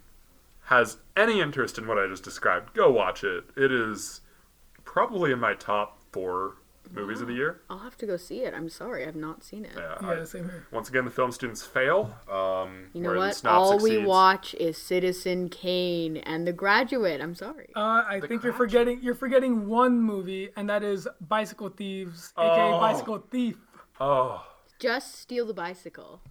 has 0.66 0.98
any 1.18 1.42
interest 1.42 1.78
in 1.78 1.88
what 1.88 1.98
I 1.98 2.08
just 2.08 2.24
described, 2.24 2.74
go 2.74 2.90
watch 2.90 3.24
it. 3.24 3.46
It 3.58 3.72
is 3.72 4.22
probably 4.86 5.32
in 5.32 5.40
my 5.40 5.54
top 5.54 6.00
four 6.12 6.56
movies 6.94 7.22
of 7.22 7.28
the 7.28 7.34
year. 7.34 7.62
I'll 7.70 7.80
have 7.80 7.98
to 7.98 8.06
go 8.06 8.18
see 8.18 8.40
it. 8.42 8.54
I'm 8.54 8.70
sorry, 8.70 9.06
I've 9.08 9.16
not 9.16 9.44
seen 9.44 9.66
it. 9.66 9.72
Yeah, 9.76 9.96
yeah, 10.02 10.22
I- 10.22 10.24
same 10.24 10.46
here. 10.46 10.68
once 10.72 10.90
again, 10.90 11.06
the 11.06 11.12
film 11.12 11.32
students 11.32 11.66
fail. 11.66 12.14
Um, 12.30 12.90
You 12.94 13.02
know 13.02 13.14
what? 13.16 13.36
snob 13.36 13.54
All 13.54 13.78
we 13.80 13.98
watch 14.00 14.54
is 14.56 14.78
Citizen 14.78 15.50
Kane 15.50 16.18
and 16.18 16.46
The 16.48 16.54
Graduate. 16.54 17.22
I'm 17.22 17.36
sorry. 17.36 17.70
Uh, 17.76 18.04
I 18.08 18.20
think 18.28 18.44
you're 18.44 18.54
forgetting 18.54 19.00
you're 19.02 19.16
forgetting 19.16 19.68
one 19.68 20.02
movie, 20.02 20.50
and 20.56 20.70
that 20.70 20.84
is 20.84 21.08
Bicycle 21.22 21.70
Thieves, 21.70 22.34
aka 22.38 22.74
Oh. 22.74 22.80
Bicycle 22.80 23.20
Thief. 23.32 23.58
Oh, 24.00 24.46
Just 24.80 25.16
steal 25.16 25.46
the 25.46 25.54
bicycle. 25.54 26.22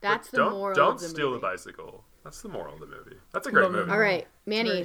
That's 0.00 0.30
the 0.30 0.36
don't 0.38 0.52
moral 0.52 0.74
don't 0.74 0.94
of 0.94 1.00
the 1.00 1.08
steal 1.08 1.28
movie. 1.30 1.40
the 1.40 1.46
bicycle. 1.46 2.04
That's 2.24 2.42
the 2.42 2.48
moral 2.48 2.74
of 2.74 2.80
the 2.80 2.86
movie. 2.86 3.16
That's 3.32 3.46
a 3.46 3.50
great 3.50 3.62
Love 3.64 3.72
movie. 3.72 3.90
All 3.90 3.98
right, 3.98 4.26
Manny, 4.46 4.84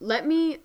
let 0.00 0.26
me. 0.26 0.58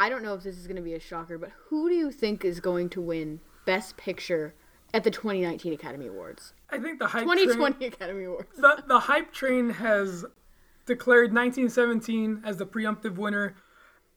I 0.00 0.08
don't 0.08 0.22
know 0.22 0.32
if 0.32 0.42
this 0.42 0.56
is 0.56 0.66
going 0.66 0.76
to 0.76 0.82
be 0.82 0.94
a 0.94 0.98
shocker, 0.98 1.36
but 1.36 1.50
who 1.66 1.90
do 1.90 1.94
you 1.94 2.10
think 2.10 2.42
is 2.42 2.58
going 2.58 2.88
to 2.90 3.02
win 3.02 3.38
Best 3.66 3.98
Picture 3.98 4.54
at 4.94 5.04
the 5.04 5.10
2019 5.10 5.74
Academy 5.74 6.06
Awards? 6.06 6.54
I 6.70 6.78
think 6.78 6.98
the 6.98 7.06
hype 7.06 7.24
2020 7.24 7.76
train, 7.76 7.92
Academy 7.92 8.24
Awards. 8.24 8.48
the, 8.56 8.82
the 8.88 8.98
hype 8.98 9.30
train 9.30 9.68
has 9.68 10.24
declared 10.86 11.34
1917 11.34 12.40
as 12.46 12.56
the 12.56 12.64
preemptive 12.64 13.16
winner. 13.16 13.56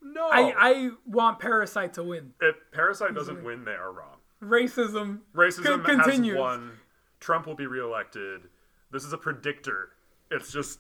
No, 0.02 0.30
I, 0.32 0.54
I 0.58 0.90
want 1.06 1.40
Parasite 1.40 1.94
to 1.96 2.04
win. 2.04 2.32
if 2.40 2.56
Parasite 2.72 3.14
doesn't 3.14 3.44
win, 3.44 3.66
they 3.66 3.72
are 3.72 3.92
wrong. 3.92 4.20
Racism, 4.42 5.20
Racism 5.36 5.84
con- 5.84 6.00
continues. 6.00 6.36
has 6.36 6.40
won. 6.42 6.72
Trump 7.20 7.46
will 7.46 7.56
be 7.56 7.68
reelected. 7.68 8.44
This 8.90 9.04
is 9.04 9.12
a 9.12 9.18
predictor. 9.18 9.90
It's 10.32 10.50
just 10.50 10.80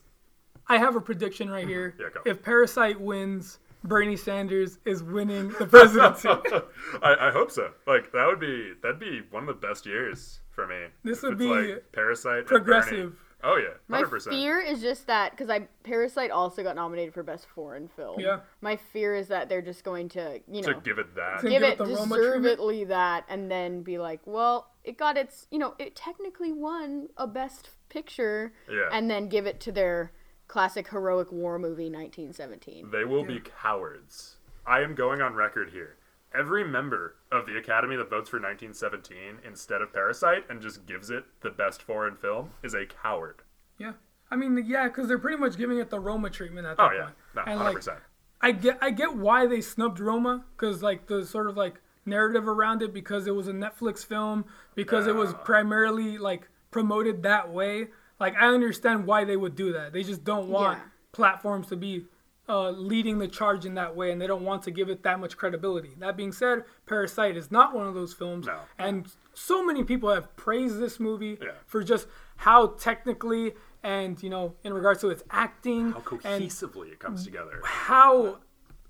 I 0.67 0.77
have 0.77 0.95
a 0.95 1.01
prediction 1.01 1.49
right 1.49 1.67
here. 1.67 1.93
Yeah, 1.99 2.07
go. 2.13 2.21
If 2.25 2.41
Parasite 2.41 2.99
wins, 3.01 3.59
Bernie 3.83 4.15
Sanders 4.17 4.79
is 4.85 5.03
winning 5.03 5.49
the 5.59 5.65
presidency. 5.65 6.29
I, 7.01 7.27
I 7.27 7.31
hope 7.31 7.51
so. 7.51 7.71
Like 7.87 8.11
that 8.11 8.25
would 8.27 8.39
be 8.39 8.73
that'd 8.81 8.99
be 8.99 9.21
one 9.31 9.43
of 9.43 9.47
the 9.59 9.67
best 9.67 9.85
years 9.85 10.39
for 10.51 10.67
me. 10.67 10.85
This 11.03 11.21
would 11.23 11.37
be 11.37 11.47
like 11.47 11.91
Parasite 11.91 12.45
progressive. 12.45 13.15
Oh 13.45 13.57
yeah, 13.57 13.73
My 13.89 13.97
hundred 13.97 14.09
percent. 14.09 14.35
fear 14.37 14.61
is 14.61 14.81
just 14.81 15.05
that 15.07 15.31
because 15.31 15.49
I 15.49 15.67
Parasite 15.83 16.31
also 16.31 16.63
got 16.63 16.77
nominated 16.77 17.13
for 17.13 17.23
Best 17.23 17.45
Foreign 17.53 17.89
Film. 17.89 18.17
Yeah. 18.21 18.39
My 18.61 18.77
fear 18.77 19.15
is 19.15 19.27
that 19.27 19.49
they're 19.49 19.61
just 19.61 19.83
going 19.83 20.07
to, 20.09 20.39
you 20.49 20.61
know, 20.61 20.71
To 20.71 20.79
give 20.79 20.97
it 20.97 21.13
that. 21.15 21.41
Give 21.41 21.51
give 21.51 21.61
it 21.63 21.71
it 21.73 21.77
the 21.77 21.83
Roma 21.87 22.15
treatment? 22.15 22.41
deservedly 22.43 22.83
that, 22.85 23.25
and 23.27 23.51
then 23.51 23.81
be 23.83 23.97
like, 23.97 24.21
well, 24.23 24.67
it 24.85 24.97
got 24.97 25.17
its, 25.17 25.45
you 25.51 25.59
know, 25.59 25.73
it 25.77 25.93
technically 25.93 26.53
won 26.53 27.09
a 27.17 27.27
Best 27.27 27.71
Picture, 27.89 28.53
Yeah. 28.71 28.87
and 28.93 29.11
then 29.11 29.27
give 29.27 29.45
it 29.45 29.59
to 29.59 29.73
their 29.73 30.13
classic 30.47 30.89
heroic 30.89 31.31
war 31.31 31.57
movie 31.59 31.89
1917. 31.89 32.89
They 32.91 33.03
will 33.05 33.23
be 33.23 33.39
cowards. 33.39 34.37
I 34.65 34.81
am 34.81 34.95
going 34.95 35.21
on 35.21 35.33
record 35.35 35.71
here. 35.71 35.97
Every 36.35 36.63
member 36.63 37.15
of 37.31 37.45
the 37.45 37.57
Academy 37.57 37.95
that 37.95 38.09
votes 38.09 38.29
for 38.29 38.37
1917 38.39 39.39
instead 39.45 39.81
of 39.81 39.93
Parasite 39.93 40.43
and 40.49 40.61
just 40.61 40.85
gives 40.85 41.09
it 41.11 41.25
the 41.41 41.51
best 41.51 41.81
foreign 41.83 42.15
film 42.15 42.51
is 42.63 42.73
a 42.73 42.85
coward. 42.85 43.41
yeah. 43.77 43.93
I 44.31 44.35
mean, 44.35 44.63
yeah, 44.65 44.87
because 44.87 45.07
they're 45.07 45.19
pretty 45.19 45.37
much 45.37 45.57
giving 45.57 45.77
it 45.77 45.91
the 45.91 45.99
Roma 45.99 46.27
treatment 46.31 46.65
at 46.65 46.77
that 46.77 46.83
Oh 46.83 46.91
yeah, 46.91 47.03
point. 47.03 47.15
no, 47.35 47.41
And, 47.43 47.51
hundred 47.51 47.63
like, 47.65 47.75
percent. 47.75 47.99
I 48.41 48.51
get 48.51 48.79
I 48.81 48.89
get 48.89 49.15
why 49.15 49.45
they 49.45 49.61
snubbed 49.61 49.99
Roma 49.99 50.43
because 50.55 50.81
like 50.81 51.05
the 51.05 51.23
sort 51.23 51.49
of 51.49 51.55
like 51.55 51.79
narrative 52.03 52.47
around 52.47 52.81
it 52.81 52.93
because 52.93 53.27
it 53.27 53.35
was 53.35 53.47
a 53.47 53.51
Netflix 53.53 54.03
film 54.03 54.45
because 54.73 55.05
it 55.05 55.13
was 55.13 55.35
primarily 55.45 56.17
like 56.17 56.49
promoted 56.71 57.21
that 57.23 57.51
way. 57.53 57.89
Like 58.23 58.35
I 58.37 58.47
understand 58.47 59.05
why 59.05 59.25
they 59.25 59.35
would 59.35 59.53
do 59.53 59.73
that. 59.73 59.91
They 59.91 60.01
just 60.01 60.23
don't 60.23 60.47
want 60.47 60.77
Yeah. 60.79 60.85
platforms 61.11 61.67
to 61.67 61.75
be 61.75 62.05
uh, 62.47 62.69
leading 62.71 63.19
the 63.19 63.27
charge 63.27 63.65
in 63.65 63.73
that 63.75 63.95
way, 63.95 64.11
and 64.11 64.21
they 64.21 64.27
don't 64.27 64.43
want 64.43 64.63
to 64.63 64.71
give 64.71 64.89
it 64.89 65.03
that 65.03 65.17
much 65.19 65.35
credibility. 65.37 65.91
That 65.99 66.15
being 66.17 66.31
said, 66.33 66.63
Parasite 66.85 67.35
is 67.37 67.51
not 67.51 67.73
one 67.73 67.85
of 67.87 67.93
those 67.93 68.13
films, 68.13 68.45
No. 68.47 68.59
and 68.77 69.07
so 69.33 69.65
many 69.65 69.83
people 69.83 70.09
have 70.09 70.33
praised 70.37 70.77
this 70.79 70.99
movie 71.01 71.37
Yeah. 71.41 71.51
for 71.65 71.83
just 71.83 72.07
how 72.37 72.67
technically 72.89 73.53
and 73.83 74.21
you 74.23 74.29
know 74.29 74.55
in 74.63 74.73
regards 74.73 75.01
to 75.01 75.09
its 75.09 75.23
acting 75.29 75.91
How 75.91 75.97
and 76.23 76.43
cohesively 76.45 76.91
it 76.93 76.99
comes 76.99 77.25
together. 77.25 77.59
how 77.65 78.39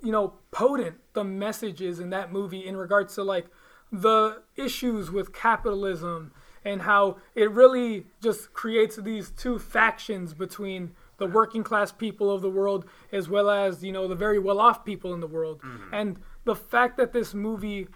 you 0.01 0.11
know 0.11 0.33
potent 0.51 0.95
the 1.13 1.23
message 1.23 1.81
is 1.81 1.99
in 1.99 2.09
that 2.11 2.31
movie 2.31 2.63
in 2.67 2.75
regards 2.77 3.15
to 3.15 3.23
like 3.23 3.47
the 3.91 4.41
issues 4.55 5.09
with 5.11 5.33
capitalism 5.33 6.31
and 6.65 6.83
how 6.83 7.17
it 7.35 7.49
really 7.51 8.05
just 8.21 8.53
creates 8.53 8.95
these 8.97 9.31
two 9.31 9.59
factions 9.59 10.33
between 10.33 10.91
the 11.17 11.27
working 11.27 11.63
class 11.63 11.91
people 11.91 12.31
of 12.31 12.41
the 12.41 12.49
world 12.49 12.85
as 13.11 13.29
well 13.29 13.49
as 13.49 13.83
you 13.83 13.91
know 13.91 14.07
the 14.07 14.15
very 14.15 14.39
well 14.39 14.59
off 14.59 14.83
people 14.83 15.13
in 15.13 15.19
the 15.19 15.27
world 15.27 15.61
mm-hmm. 15.61 15.93
and 15.93 16.17
the 16.43 16.55
fact 16.55 16.97
that 16.97 17.13
this 17.13 17.33
movie 17.33 17.87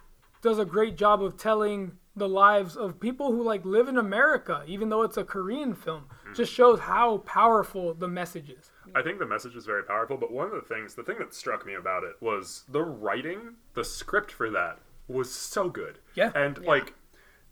does 0.42 0.60
a 0.60 0.66
great 0.66 0.96
job 0.96 1.22
of 1.22 1.38
telling 1.38 1.94
the 2.18 2.28
lives 2.28 2.76
of 2.76 3.00
people 3.00 3.32
who 3.32 3.44
like 3.44 3.64
live 3.64 3.88
in 3.88 3.98
America, 3.98 4.64
even 4.68 4.90
though 4.90 5.04
it's 5.04 5.18
a 5.18 5.24
Korean 5.24 5.74
film. 5.76 6.06
Mm-hmm. 6.24 6.34
Just 6.34 6.52
shows 6.52 6.80
how 6.80 7.20
powerful 7.20 7.94
the 7.94 8.08
message 8.08 8.50
is. 8.50 8.72
I 8.96 9.02
think 9.02 9.20
the 9.20 9.26
message 9.26 9.56
is 9.56 9.66
very 9.66 9.84
powerful, 9.84 10.18
but 10.18 10.32
one 10.32 10.48
of 10.48 10.54
the 10.54 10.62
things, 10.62 10.96
the 10.96 11.04
thing 11.04 11.20
that 11.20 11.34
struck 11.34 11.66
me 11.66 11.76
about 11.76 12.04
it 12.04 12.16
was 12.20 12.64
the 12.68 12.82
writing, 12.82 13.56
the 13.76 13.84
script 13.84 14.32
for 14.32 14.50
that 14.50 14.80
was 15.08 15.32
so 15.32 15.70
good. 15.70 16.00
Yeah. 16.16 16.32
And 16.36 16.64
like 16.66 16.96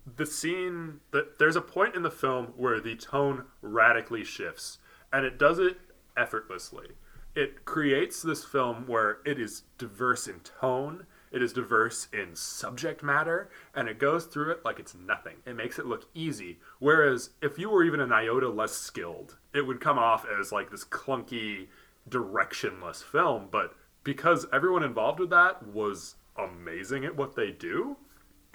the 0.05 0.25
scene 0.25 0.99
that 1.11 1.39
there's 1.39 1.55
a 1.55 1.61
point 1.61 1.95
in 1.95 2.03
the 2.03 2.11
film 2.11 2.53
where 2.55 2.79
the 2.79 2.95
tone 2.95 3.45
radically 3.61 4.23
shifts 4.23 4.77
and 5.11 5.25
it 5.25 5.39
does 5.39 5.59
it 5.59 5.77
effortlessly. 6.17 6.89
It 7.35 7.65
creates 7.65 8.21
this 8.21 8.45
film 8.45 8.87
where 8.87 9.17
it 9.25 9.39
is 9.39 9.63
diverse 9.77 10.27
in 10.27 10.39
tone, 10.39 11.05
it 11.31 11.41
is 11.43 11.51
diverse 11.51 12.07
in 12.13 12.35
subject 12.35 13.03
matter, 13.03 13.49
and 13.73 13.89
it 13.89 13.99
goes 13.99 14.25
through 14.25 14.51
it 14.51 14.63
like 14.63 14.79
it's 14.79 14.95
nothing. 14.95 15.37
It 15.45 15.55
makes 15.55 15.77
it 15.77 15.85
look 15.85 16.07
easy. 16.13 16.59
Whereas 16.79 17.31
if 17.41 17.59
you 17.59 17.69
were 17.69 17.83
even 17.83 17.99
an 17.99 18.13
iota 18.13 18.47
less 18.47 18.71
skilled, 18.71 19.37
it 19.53 19.67
would 19.67 19.81
come 19.81 19.99
off 19.99 20.25
as 20.39 20.53
like 20.53 20.71
this 20.71 20.85
clunky, 20.85 21.67
directionless 22.09 23.03
film. 23.03 23.49
But 23.51 23.73
because 24.03 24.45
everyone 24.53 24.83
involved 24.83 25.19
with 25.19 25.31
that 25.31 25.67
was 25.67 26.15
amazing 26.37 27.03
at 27.03 27.17
what 27.17 27.35
they 27.35 27.51
do, 27.51 27.97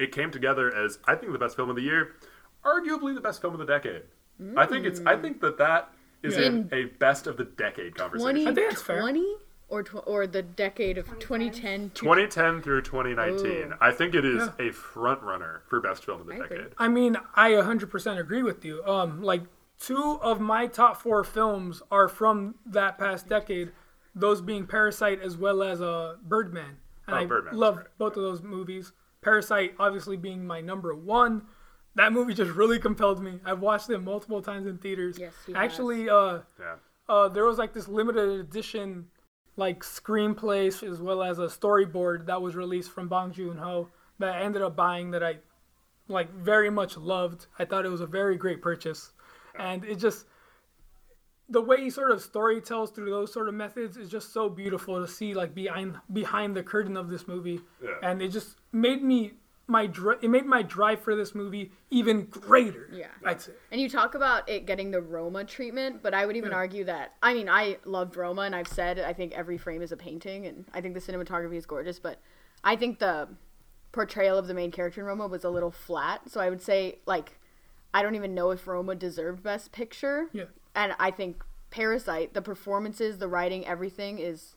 it 0.00 0.12
came 0.12 0.30
together 0.30 0.74
as 0.74 0.98
I 1.04 1.14
think 1.14 1.32
the 1.32 1.38
best 1.38 1.56
film 1.56 1.70
of 1.70 1.76
the 1.76 1.82
year, 1.82 2.14
arguably 2.64 3.14
the 3.14 3.20
best 3.20 3.40
film 3.40 3.52
of 3.54 3.60
the 3.60 3.66
decade. 3.66 4.02
I 4.56 4.64
think 4.66 4.86
it's 4.86 5.00
I 5.04 5.16
think 5.16 5.40
that 5.42 5.58
that 5.58 5.90
is 6.22 6.36
in 6.36 6.68
a 6.72 6.84
best 6.84 7.26
of 7.26 7.36
the 7.36 7.44
decade 7.44 7.94
conversation. 7.94 8.48
I 8.48 8.54
think 8.54 8.70
that's 8.70 8.80
fair. 8.82 8.96
2020 9.00 9.36
or 9.68 9.82
tw- 9.82 10.06
or 10.06 10.26
the 10.26 10.42
decade 10.42 10.96
of 10.98 11.06
2010 11.18 11.90
to 11.90 11.94
2010 11.94 12.62
through 12.62 12.82
2019. 12.82 13.46
Ooh. 13.46 13.74
I 13.80 13.92
think 13.92 14.14
it 14.14 14.24
is 14.24 14.48
a 14.58 14.70
front 14.72 15.22
runner 15.22 15.62
for 15.68 15.80
best 15.80 16.04
film 16.04 16.22
of 16.22 16.26
the 16.26 16.32
I 16.32 16.36
agree. 16.36 16.56
decade. 16.56 16.72
I 16.78 16.88
mean, 16.88 17.16
I 17.34 17.50
100% 17.50 18.18
agree 18.18 18.42
with 18.42 18.64
you. 18.64 18.82
Um, 18.84 19.22
like 19.22 19.42
two 19.78 20.18
of 20.22 20.40
my 20.40 20.66
top 20.66 20.96
four 21.00 21.22
films 21.22 21.82
are 21.90 22.08
from 22.08 22.54
that 22.66 22.98
past 22.98 23.28
decade. 23.28 23.72
Those 24.14 24.40
being 24.40 24.66
Parasite 24.66 25.20
as 25.20 25.36
well 25.36 25.62
as 25.62 25.80
uh, 25.80 26.16
Birdman. 26.22 26.78
And 27.06 27.16
Oh, 27.16 27.18
I 27.20 27.24
Birdman's 27.26 27.56
love 27.56 27.76
right. 27.76 27.86
both 27.98 28.16
of 28.16 28.22
those 28.22 28.42
movies. 28.42 28.92
Parasite 29.30 29.74
obviously 29.78 30.16
being 30.16 30.46
my 30.46 30.60
number 30.60 30.94
one. 30.94 31.42
That 31.96 32.12
movie 32.12 32.34
just 32.34 32.52
really 32.52 32.78
compelled 32.78 33.22
me. 33.22 33.40
I've 33.44 33.60
watched 33.60 33.90
it 33.90 33.98
multiple 33.98 34.40
times 34.40 34.66
in 34.66 34.78
theaters. 34.78 35.18
Yes, 35.18 35.34
he 35.46 35.54
Actually, 35.54 36.08
uh, 36.08 36.40
Yeah. 36.58 36.76
uh, 37.08 37.28
there 37.28 37.44
was 37.44 37.58
like 37.58 37.72
this 37.74 37.88
limited 37.88 38.40
edition 38.40 39.08
like 39.56 39.80
screenplay 39.82 40.68
as 40.88 41.02
well 41.02 41.22
as 41.22 41.38
a 41.38 41.46
storyboard 41.46 42.26
that 42.26 42.40
was 42.40 42.56
released 42.56 42.90
from 42.92 43.08
Bong 43.08 43.32
Joon 43.32 43.58
Ho 43.58 43.88
that 44.18 44.34
I 44.36 44.40
ended 44.40 44.62
up 44.62 44.74
buying 44.76 45.10
that 45.10 45.22
I 45.22 45.38
like 46.08 46.32
very 46.32 46.70
much 46.70 46.96
loved. 46.96 47.46
I 47.58 47.64
thought 47.64 47.84
it 47.84 47.90
was 47.90 48.00
a 48.00 48.06
very 48.06 48.36
great 48.36 48.62
purchase, 48.62 49.12
and 49.58 49.84
it 49.84 49.96
just 49.96 50.26
the 51.50 51.60
way 51.60 51.78
he 51.82 51.90
sort 51.90 52.12
of 52.12 52.22
story 52.22 52.60
tells 52.60 52.90
through 52.90 53.10
those 53.10 53.32
sort 53.32 53.48
of 53.48 53.54
methods 53.54 53.96
is 53.96 54.08
just 54.08 54.32
so 54.32 54.48
beautiful 54.48 55.00
to 55.04 55.08
see 55.12 55.34
like 55.34 55.54
behind 55.54 55.96
behind 56.12 56.56
the 56.56 56.62
curtain 56.62 56.96
of 56.96 57.08
this 57.10 57.26
movie, 57.26 57.60
Yeah. 57.82 57.90
and 58.02 58.22
it 58.22 58.28
just 58.28 58.56
made 58.72 59.02
me 59.02 59.32
my 59.66 59.86
dri- 59.86 60.16
it 60.20 60.28
made 60.28 60.46
my 60.46 60.62
drive 60.62 61.00
for 61.00 61.14
this 61.14 61.32
movie 61.34 61.70
even 61.90 62.24
greater. 62.26 62.88
Yeah. 62.92 63.06
I'd 63.24 63.40
say. 63.40 63.52
And 63.70 63.80
you 63.80 63.88
talk 63.88 64.14
about 64.16 64.48
it 64.48 64.66
getting 64.66 64.90
the 64.90 65.00
Roma 65.00 65.44
treatment, 65.44 66.02
but 66.02 66.12
I 66.12 66.26
would 66.26 66.36
even 66.36 66.52
argue 66.52 66.84
that 66.84 67.14
I 67.22 67.34
mean 67.34 67.48
I 67.48 67.78
loved 67.84 68.16
Roma 68.16 68.42
and 68.42 68.54
I've 68.54 68.66
said 68.68 68.98
I 68.98 69.12
think 69.12 69.32
every 69.32 69.58
frame 69.58 69.80
is 69.82 69.92
a 69.92 69.96
painting 69.96 70.46
and 70.46 70.64
I 70.74 70.80
think 70.80 70.94
the 70.94 71.00
cinematography 71.00 71.56
is 71.56 71.66
gorgeous, 71.66 71.98
but 72.00 72.18
I 72.64 72.74
think 72.76 72.98
the 72.98 73.28
portrayal 73.92 74.38
of 74.38 74.46
the 74.46 74.54
main 74.54 74.70
character 74.70 75.00
in 75.00 75.06
Roma 75.06 75.26
was 75.26 75.44
a 75.44 75.50
little 75.50 75.70
flat. 75.70 76.28
So 76.30 76.40
I 76.40 76.50
would 76.50 76.62
say 76.62 76.98
like 77.06 77.38
I 77.94 78.02
don't 78.02 78.14
even 78.14 78.34
know 78.34 78.50
if 78.50 78.66
Roma 78.66 78.94
deserved 78.94 79.42
best 79.42 79.72
picture. 79.72 80.28
Yeah. 80.32 80.44
And 80.74 80.94
I 80.98 81.10
think 81.10 81.42
Parasite, 81.70 82.34
the 82.34 82.42
performances, 82.42 83.18
the 83.18 83.28
writing, 83.28 83.66
everything 83.66 84.18
is 84.18 84.54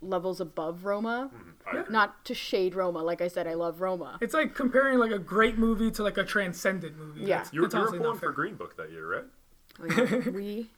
levels 0.00 0.40
above 0.40 0.84
Roma. 0.84 1.30
Mm-hmm. 1.34 1.50
I 1.76 1.80
agree. 1.80 1.92
Not 1.92 2.24
to 2.24 2.34
shade 2.34 2.74
Roma, 2.74 2.98
like 3.02 3.20
I 3.22 3.28
said 3.28 3.46
I 3.46 3.54
love 3.54 3.80
Roma. 3.80 4.18
It's 4.20 4.34
like 4.34 4.54
comparing 4.54 4.98
like 4.98 5.12
a 5.12 5.18
great 5.18 5.58
movie 5.58 5.90
to 5.92 6.02
like 6.02 6.18
a 6.18 6.24
transcendent 6.24 6.96
movie. 6.98 7.20
Yeah. 7.20 7.26
That's- 7.38 7.52
You, 7.52 7.62
you 7.62 7.68
were 7.68 7.76
honestly 7.78 7.98
not 7.98 8.04
pulling 8.04 8.18
for 8.18 8.32
Green 8.32 8.54
Book 8.56 8.76
that 8.76 8.90
year, 8.90 9.08
right? 9.08 9.24
Oh, 9.80 9.86
yeah. 9.86 10.30
we 10.34 10.70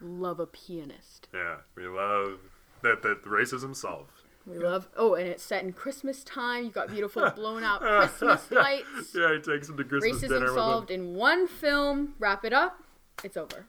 love 0.00 0.38
a 0.40 0.46
pianist. 0.46 1.28
Yeah. 1.34 1.56
We 1.76 1.86
love 1.88 2.38
that 2.82 3.02
that 3.02 3.24
racism 3.24 3.74
solved. 3.74 4.10
We 4.46 4.58
love. 4.58 4.88
Oh, 4.96 5.14
and 5.14 5.28
it's 5.28 5.42
set 5.42 5.62
in 5.62 5.72
Christmas 5.72 6.24
time. 6.24 6.64
You 6.64 6.70
got 6.70 6.88
beautiful 6.88 7.28
blown 7.36 7.62
out 7.62 7.80
Christmas 7.80 8.50
lights. 8.50 8.86
Yeah, 9.14 9.34
he 9.34 9.40
takes 9.40 9.68
him 9.68 9.76
to 9.76 9.84
Christmas 9.84 10.20
dinner 10.20 10.38
Racism 10.40 10.42
with 10.46 10.54
solved 10.54 10.90
him. 10.90 11.00
in 11.00 11.14
one 11.14 11.46
film. 11.46 12.14
Wrap 12.18 12.44
it 12.44 12.52
up. 12.52 12.82
It's 13.24 13.36
over. 13.36 13.66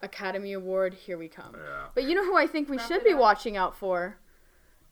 Academy 0.00 0.52
Award. 0.52 0.94
Here 0.94 1.18
we 1.18 1.28
come. 1.28 1.54
Yeah. 1.56 1.86
But 1.94 2.04
you 2.04 2.14
know 2.14 2.24
who 2.24 2.36
I 2.36 2.46
think 2.46 2.68
we 2.68 2.78
should 2.78 3.04
be 3.04 3.14
watching 3.14 3.56
out 3.56 3.76
for? 3.76 4.18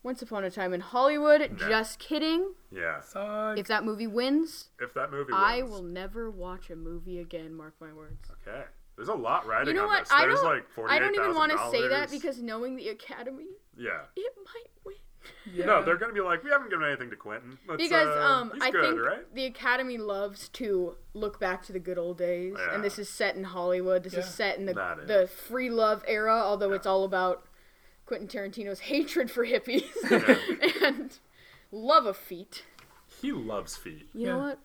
Once 0.03 0.21
Upon 0.21 0.43
a 0.43 0.51
Time 0.51 0.73
in 0.73 0.81
Hollywood. 0.81 1.57
Just 1.57 1.99
kidding. 1.99 2.53
Yeah. 2.71 3.01
Sucks. 3.01 3.59
If 3.59 3.67
that 3.67 3.83
movie 3.83 4.07
wins, 4.07 4.69
If 4.79 4.93
that 4.93 5.11
movie 5.11 5.31
wins. 5.31 5.43
I 5.45 5.61
will 5.63 5.81
never 5.83 6.29
watch 6.29 6.69
a 6.69 6.75
movie 6.75 7.19
again. 7.19 7.53
Mark 7.55 7.73
my 7.81 7.91
words. 7.93 8.29
Okay. 8.47 8.63
There's 8.95 9.09
a 9.09 9.13
lot 9.13 9.45
riding 9.45 9.69
You 9.69 9.73
know 9.75 9.83
on 9.83 9.87
what? 9.89 9.99
this. 10.05 10.11
I 10.11 10.25
don't. 10.25 10.43
like 10.43 10.65
I 10.89 10.97
don't 10.99 11.15
even 11.15 11.35
want 11.35 11.51
to 11.51 11.69
say 11.71 11.87
that 11.87 12.09
because 12.09 12.41
knowing 12.41 12.75
the 12.75 12.89
Academy, 12.89 13.45
Yeah. 13.77 14.01
it 14.15 14.33
might 14.37 14.71
win. 14.85 14.95
Yeah. 15.51 15.65
No, 15.65 15.83
they're 15.83 15.97
gonna 15.97 16.13
be 16.13 16.19
like, 16.21 16.43
we 16.43 16.49
haven't 16.49 16.69
given 16.69 16.85
anything 16.87 17.09
to 17.09 17.15
Quentin. 17.15 17.57
Let's, 17.67 17.81
because 17.81 18.07
uh, 18.07 18.21
um 18.21 18.51
he's 18.53 18.63
I 18.63 18.71
good, 18.71 18.81
think 18.83 18.99
right? 19.01 19.33
the 19.35 19.45
Academy 19.45 19.97
loves 19.97 20.49
to 20.49 20.95
look 21.13 21.39
back 21.39 21.63
to 21.67 21.73
the 21.73 21.79
good 21.79 21.97
old 21.97 22.17
days, 22.17 22.55
Yeah. 22.57 22.73
and 22.75 22.83
this 22.83 22.99
is 22.99 23.09
set 23.09 23.35
in 23.35 23.43
Hollywood. 23.45 24.03
This 24.03 24.13
is 24.13 24.25
set 24.25 24.57
in 24.57 24.65
the 24.65 24.73
the 25.05 25.27
free 25.27 25.69
love 25.69 26.03
era, 26.07 26.35
although 26.43 26.73
it's 26.73 26.85
all 26.87 27.03
about 27.03 27.45
Quentin 28.05 28.27
Tarantino's 28.27 28.81
hatred 28.81 29.29
for 29.31 29.45
hippies 29.45 29.83
and 30.83 31.17
love 31.71 32.05
of 32.05 32.17
feet. 32.17 32.63
He 33.21 33.31
loves 33.31 33.75
feet. 33.75 34.07
You 34.13 34.27
Yeah. 34.27 34.31
know 34.33 34.37
what? 34.39 34.59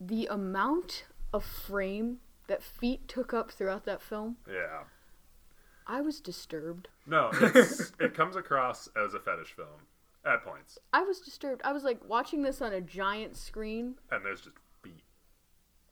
The 0.00 0.26
amount 0.26 1.04
of 1.32 1.44
frame 1.44 2.18
that 2.46 2.62
feet 2.62 3.08
took 3.08 3.34
up 3.34 3.50
throughout 3.50 3.84
that 3.84 4.00
film, 4.00 4.36
Yeah. 4.50 4.84
I 5.88 6.02
was 6.02 6.20
disturbed. 6.20 6.88
No, 7.06 7.30
it's, 7.32 7.92
it 8.00 8.14
comes 8.14 8.36
across 8.36 8.88
as 8.94 9.14
a 9.14 9.18
fetish 9.20 9.54
film 9.54 9.80
at 10.24 10.44
points, 10.44 10.78
I 10.92 11.02
was 11.02 11.20
disturbed. 11.20 11.62
I 11.64 11.72
was 11.72 11.84
like 11.84 12.06
watching 12.08 12.42
this 12.42 12.60
on 12.60 12.72
a 12.72 12.80
giant 12.80 13.36
screen. 13.36 13.94
and 14.10 14.24
there's 14.24 14.42
just 14.42 14.56
feet. 14.82 15.02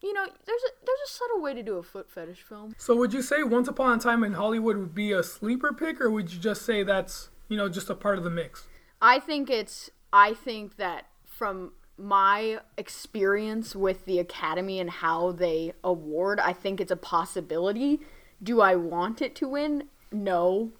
You 0.03 0.13
know, 0.13 0.25
there's 0.25 0.63
a 0.63 0.71
there's 0.85 0.99
a 1.07 1.11
subtle 1.11 1.41
way 1.41 1.55
to 1.55 1.63
do 1.63 1.79
a 1.79 1.83
foot 1.83 2.11
fetish 2.11 2.43
film. 2.43 2.75
So 2.79 2.95
would 2.97 3.13
you 3.13 3.23
say 3.23 3.43
Once 3.43 3.69
Upon 3.69 3.99
a 3.99 4.01
Time 4.01 4.23
in 4.25 4.35
Hollywood 4.35 4.77
would 4.77 4.95
be 4.95 5.13
a 5.13 5.23
sleeper 5.23 5.73
pick, 5.73 6.01
or 6.01 6.11
would 6.11 6.33
you 6.33 6.39
just 6.39 6.63
say 6.63 6.83
that's 6.83 7.31
you 7.49 7.57
know 7.57 7.69
just 7.69 7.91
a 7.91 7.95
part 7.95 8.19
of 8.19 8.25
the 8.25 8.31
mix? 8.31 8.67
I 9.01 9.19
think 9.19 9.51
it's 9.51 9.91
I 10.13 10.35
think 10.35 10.77
that 10.77 11.07
from 11.25 11.73
my 11.99 12.61
experience 12.77 13.75
with 13.75 14.05
the 14.05 14.19
academy 14.19 14.81
and 14.81 14.91
how 14.91 15.33
they 15.33 15.73
award, 15.83 16.39
I 16.41 16.53
think 16.53 16.81
it's 16.81 16.91
a 16.91 16.97
possibility. 16.97 18.01
Do 18.42 18.61
I 18.61 18.77
want 18.77 19.22
it 19.22 19.35
to 19.37 19.49
win? 19.49 19.88
No. 20.12 20.72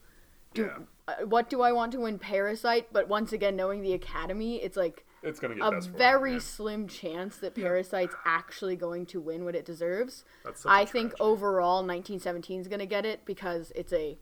Do 0.55 0.63
Yeah. 0.65 0.79
uh, 1.09 1.27
what 1.27 1.49
do 1.51 1.63
I 1.63 1.73
want 1.73 1.93
to 1.93 2.01
win 2.01 2.19
Parasite? 2.19 2.93
But 2.93 3.09
once 3.09 3.33
again, 3.33 3.57
knowing 3.57 3.83
the 3.83 3.93
academy, 3.93 4.63
it's 4.63 4.77
like 4.77 5.05
It's 5.23 5.41
gonna 5.41 5.55
get 5.57 5.73
a 5.73 5.81
very 5.81 6.39
slim 6.39 6.87
chance 6.87 7.39
that 7.39 7.55
Parasite's 7.55 8.15
actually 8.25 8.77
going 8.77 9.07
to 9.07 9.21
win 9.21 9.45
what 9.45 9.55
it 9.55 9.65
deserves. 9.65 10.25
That's 10.45 10.63
such 10.63 10.71
a 10.71 10.73
I 10.73 10.85
think 10.85 11.11
tragedy. 11.17 11.23
overall 11.23 11.77
1917 11.83 12.61
is 12.61 12.69
going 12.69 12.79
to 12.81 12.87
get 12.87 13.05
it 13.07 13.25
because 13.25 13.73
it's 13.75 13.93
a 13.93 14.19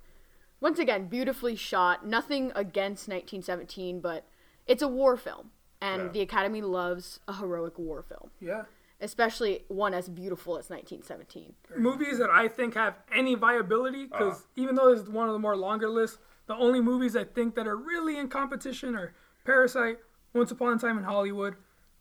once 0.60 0.78
again 0.78 1.08
beautifully 1.08 1.56
shot. 1.56 2.06
Nothing 2.06 2.52
against 2.54 3.08
1917, 3.08 4.00
but 4.00 4.24
it's 4.66 4.82
a 4.82 4.88
war 4.88 5.16
film 5.16 5.50
and 5.80 6.02
Yeah. 6.04 6.08
the 6.08 6.20
Academy 6.22 6.62
loves 6.62 7.20
a 7.28 7.34
heroic 7.34 7.78
war 7.78 8.02
film, 8.02 8.30
Yeah. 8.40 8.64
Especially 9.04 9.64
one 9.68 9.94
as 9.94 10.08
beautiful 10.08 10.54
as 10.58 10.70
1917. 10.70 11.54
Movies 11.76 12.18
that 12.18 12.30
I 12.30 12.48
think 12.48 12.74
have 12.74 12.94
any 13.14 13.34
viability, 13.34 14.06
because 14.06 14.46
even 14.56 14.74
though 14.74 14.92
this 14.94 15.04
is 15.04 15.08
one 15.10 15.28
of 15.28 15.32
the 15.34 15.38
more 15.38 15.56
longer 15.56 15.88
lists, 15.88 16.18
the 16.46 16.54
only 16.56 16.80
movies 16.80 17.14
I 17.16 17.24
think 17.24 17.54
that 17.54 17.66
are 17.66 17.76
really 17.76 18.18
in 18.18 18.28
competition 18.28 18.94
are 18.96 19.14
Parasite, 19.44 19.98
Once 20.32 20.50
Upon 20.50 20.72
a 20.74 20.78
Time 20.78 20.98
in 20.98 21.04
Hollywood, 21.04 21.54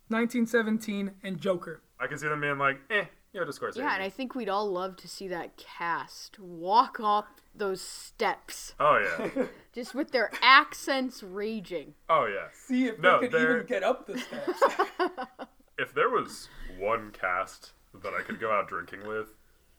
1917, 0.07 1.11
and 1.23 1.39
Joker. 1.39 1.81
I 1.99 2.07
can 2.07 2.17
see 2.17 2.27
them 2.27 2.41
being 2.41 2.57
like, 2.57 2.79
eh, 2.89 3.05
you 3.33 3.39
know, 3.39 3.45
to 3.45 3.51
Scorsese. 3.51 3.77
Yeah, 3.77 3.93
and 3.93 4.03
I 4.03 4.09
think 4.09 4.35
we'd 4.35 4.49
all 4.49 4.69
love 4.71 4.95
to 4.97 5.07
see 5.07 5.27
that 5.29 5.57
cast 5.57 6.39
walk 6.39 6.99
off 6.99 7.25
those 7.55 7.81
steps 7.81 8.73
Oh 8.79 8.97
yeah. 8.99 9.45
just 9.73 9.93
with 9.93 10.11
their 10.11 10.31
accents 10.41 11.21
raging. 11.23 11.93
Oh 12.09 12.25
yeah. 12.25 12.47
See 12.53 12.85
if 12.87 12.99
No, 12.99 13.19
they 13.19 13.27
could 13.27 13.31
they're- 13.39 13.55
even 13.57 13.67
get 13.67 13.83
up 13.83 14.07
the 14.07 14.17
steps. 14.19 14.63
If 15.79 15.91
there 15.95 16.09
was 16.09 16.49
one 16.83 17.11
cast 17.11 17.73
that 18.01 18.13
I 18.13 18.21
could 18.21 18.39
go 18.39 18.51
out 18.51 18.67
drinking 18.67 19.07
with, 19.07 19.35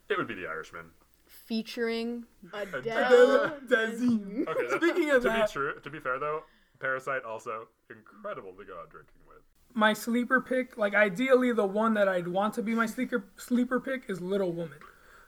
it 0.09 0.17
would 0.17 0.27
be 0.29 0.35
The 0.35 0.47
Irishman. 0.47 0.87
Featuring 1.27 2.25
Adele. 2.53 3.57
Desi. 3.69 4.47
Okay, 4.49 4.67
that, 4.69 4.81
Speaking 4.83 5.11
of 5.11 5.23
to 5.23 5.29
that- 5.29 5.47
be 5.49 5.53
true, 5.53 5.75
to 5.83 5.91
be 5.91 5.99
fair 6.01 6.19
though, 6.19 6.43
Parasite 6.81 7.25
also 7.25 7.69
incredible 7.91 8.53
to 8.53 8.65
go 8.65 8.79
out 8.81 8.91
drinking 8.91 9.21
with. 9.29 9.39
my 9.75 9.93
sleeper 9.93 10.41
pick, 10.41 10.77
like 10.79 10.95
ideally 10.95 11.53
the 11.53 11.67
one 11.67 11.95
that 11.95 12.09
I'd 12.09 12.29
want 12.29 12.55
to 12.55 12.63
be 12.63 12.75
my 12.75 12.87
sleeper 12.87 13.25
sleeper 13.37 13.81
pick 13.81 14.05
is 14.09 14.21
Little 14.21 14.53
Woman, 14.53 14.79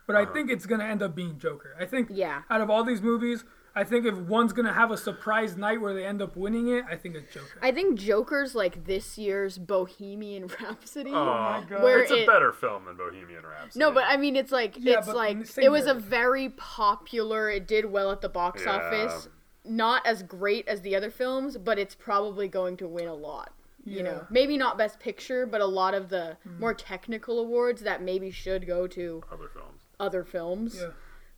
but 0.05 0.15
I 0.15 0.23
uh-huh. 0.23 0.33
think 0.33 0.49
it's 0.51 0.65
gonna 0.65 0.85
end 0.85 1.01
up 1.01 1.15
being 1.15 1.37
Joker. 1.39 1.75
I 1.79 1.85
think 1.85 2.09
Yeah. 2.11 2.41
out 2.49 2.61
of 2.61 2.69
all 2.69 2.83
these 2.83 3.01
movies, 3.01 3.43
I 3.77 3.83
think 3.83 4.07
if 4.07 4.15
one's 4.15 4.53
gonna 4.53 4.73
have 4.73 4.89
a 4.89 4.97
surprise 4.97 5.55
night 5.55 5.79
where 5.79 5.93
they 5.93 6.03
end 6.03 6.19
up 6.19 6.35
winning 6.35 6.69
it, 6.69 6.83
I 6.89 6.95
think 6.95 7.13
it's 7.15 7.31
Joker. 7.31 7.59
I 7.61 7.71
think 7.71 7.99
Joker's 7.99 8.55
like 8.55 8.85
this 8.85 9.19
year's 9.19 9.59
Bohemian 9.59 10.47
Rhapsody. 10.61 11.11
Oh 11.11 11.25
my 11.25 11.63
God. 11.69 11.83
Where 11.83 11.99
it's 11.99 12.09
a 12.11 12.23
it- 12.23 12.27
better 12.27 12.51
film 12.51 12.85
than 12.85 12.97
Bohemian 12.97 13.45
Rhapsody. 13.45 13.79
No, 13.79 13.91
but 13.91 14.05
I 14.07 14.17
mean, 14.17 14.35
it's 14.35 14.51
like 14.51 14.77
Yeah, 14.79 14.97
it's 14.97 15.07
like 15.07 15.37
it 15.57 15.69
was 15.69 15.85
a 15.85 15.93
very 15.93 16.49
popular. 16.49 17.51
It 17.51 17.67
did 17.67 17.85
well 17.85 18.09
at 18.11 18.21
the 18.21 18.29
box 18.29 18.63
Yeah. 18.65 18.77
office. 18.77 19.29
Not 19.63 20.07
as 20.07 20.23
great 20.23 20.67
as 20.67 20.81
the 20.81 20.95
other 20.95 21.11
films, 21.11 21.57
but 21.57 21.77
it's 21.77 21.93
probably 21.93 22.47
going 22.47 22.77
to 22.77 22.87
win 22.87 23.07
a 23.07 23.13
lot. 23.13 23.53
You 23.85 23.97
Yeah. 23.97 24.03
know, 24.03 24.27
maybe 24.31 24.57
not 24.57 24.79
Best 24.79 24.99
Picture, 24.99 25.45
but 25.45 25.61
a 25.61 25.65
lot 25.67 25.93
of 25.93 26.09
the 26.09 26.37
hmm. 26.43 26.59
more 26.59 26.73
technical 26.73 27.39
awards 27.39 27.83
that 27.83 28.01
maybe 28.01 28.31
should 28.31 28.65
go 28.65 28.87
to 28.87 29.23
other 29.31 29.49
films. 29.53 29.81
other 29.99 30.23
films. 30.23 30.79
Yeah. 30.81 30.89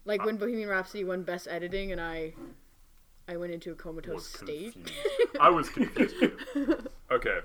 Like 0.09 0.25
when 0.25 0.37
Bohemian 0.37 0.67
Rhapsody 0.69 1.03
won 1.03 1.21
Best 1.21 1.47
Editing, 1.47 1.91
and 1.91 2.01
I, 2.01 2.33
I 3.27 3.37
went 3.37 3.53
into 3.53 3.71
a 3.71 3.75
comatose 3.75 4.15
Was 4.15 4.25
state. 4.27 4.73
confused. 4.73 5.37
I 5.39 5.49
was 5.51 5.69
confused. 5.69 6.15
too. 6.19 6.37
Okay. 7.11 7.39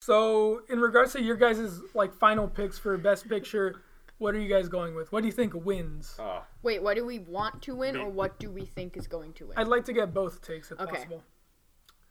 So 0.00 0.62
in 0.70 0.80
regards 0.80 1.12
to 1.14 1.22
your 1.22 1.36
guys' 1.36 1.80
like 1.94 2.12
final 2.14 2.46
picks 2.48 2.78
for 2.78 2.96
Best 2.98 3.26
Picture, 3.28 3.82
what 4.18 4.34
are 4.34 4.38
you 4.38 4.48
guys 4.48 4.68
going 4.68 4.94
with? 4.94 5.12
What 5.12 5.20
do 5.22 5.26
you 5.26 5.32
think 5.32 5.52
wins? 5.54 6.14
Oh, 6.18 6.42
Wait, 6.62 6.82
what 6.82 6.96
do 6.96 7.04
we 7.06 7.18
want 7.18 7.60
to 7.62 7.74
win, 7.74 7.94
Me. 7.94 8.00
or 8.00 8.08
what 8.10 8.38
do 8.38 8.50
we 8.50 8.64
think 8.66 8.96
is 8.98 9.06
going 9.06 9.32
to 9.34 9.46
win? 9.48 9.58
I'd 9.58 9.68
like 9.68 9.84
to 9.86 9.92
get 9.94 10.12
both 10.14 10.40
takes 10.42 10.70
if 10.70 10.78
Okay. 10.80 10.90
possible. 10.94 11.22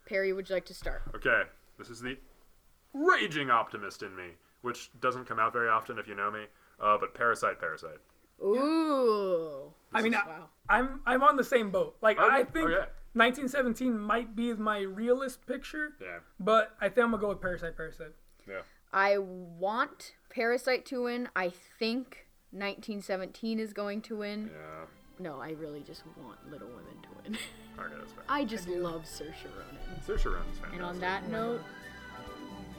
Perry, 0.07 0.33
would 0.33 0.49
you 0.49 0.55
like 0.55 0.65
to 0.65 0.73
start? 0.73 1.03
okay. 1.15 1.43
This 1.77 1.89
is 1.91 1.99
the 2.01 2.17
raging 2.93 3.49
optimist 3.51 4.01
in 4.03 4.15
me, 4.15 4.29
which 4.61 4.89
doesn't 5.01 5.25
come 5.25 5.37
out 5.39 5.53
very 5.53 5.69
often 5.69 5.97
if 5.99 6.07
you 6.07 6.15
know 6.15 6.31
me. 6.31 6.45
Uh, 6.79 6.97
but 6.99 7.13
Parasite, 7.13 7.59
Parasite. 7.59 7.97
Ooh. 8.43 9.71
I 9.93 10.01
mean, 10.01 10.13
I, 10.15 10.25
Wow. 10.27 10.49
I'm 10.69 11.01
I'm 11.05 11.23
on 11.23 11.37
the 11.37 11.43
same 11.43 11.71
boat. 11.71 11.95
Like 12.01 12.19
I 12.19 12.43
think 12.43 12.69
okay. 12.69 12.85
1917 13.13 13.97
might 13.97 14.35
be 14.35 14.53
my 14.53 14.79
realist 14.79 15.45
picture, 15.47 15.93
Yeah. 16.01 16.19
but 16.39 16.75
I 16.81 16.89
think 16.89 17.05
I'm 17.05 17.11
gonna 17.11 17.21
go 17.21 17.29
with 17.29 17.41
Parasite. 17.41 17.75
Parasite. 17.77 18.13
Yeah. 18.47 18.61
I 18.93 19.17
want 19.17 20.13
Parasite 20.29 20.85
to 20.87 21.03
win. 21.03 21.29
I 21.35 21.49
think 21.79 22.27
1917 22.51 23.59
is 23.59 23.73
going 23.73 24.01
to 24.03 24.17
win. 24.17 24.51
Yeah. 24.53 24.85
No, 25.19 25.39
I 25.41 25.51
really 25.51 25.81
just 25.81 26.03
want 26.23 26.37
Little 26.51 26.67
Women 26.67 27.01
to 27.03 27.09
win. 27.23 27.37
Okay, 27.79 27.95
that's 27.97 28.11
fair. 28.11 28.23
I 28.29 28.45
just 28.45 28.67
love 28.67 29.03
Saoirse 29.05 29.45
Ronan. 29.45 30.01
Saoirse 30.05 30.25
Ronan's 30.25 30.57
fantastic. 30.59 30.73
And 30.73 30.83
on 30.83 30.99
that 30.99 31.27
note, 31.29 31.61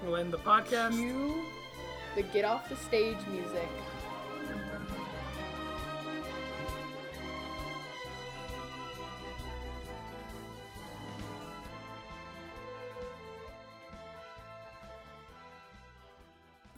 We'll 0.04 0.16
end 0.16 0.32
the 0.32 0.38
podcast. 0.38 0.92
cue 0.92 1.42
the 2.14 2.22
Get 2.22 2.44
Off 2.44 2.68
the 2.68 2.76
Stage 2.76 3.16
music. 3.30 3.68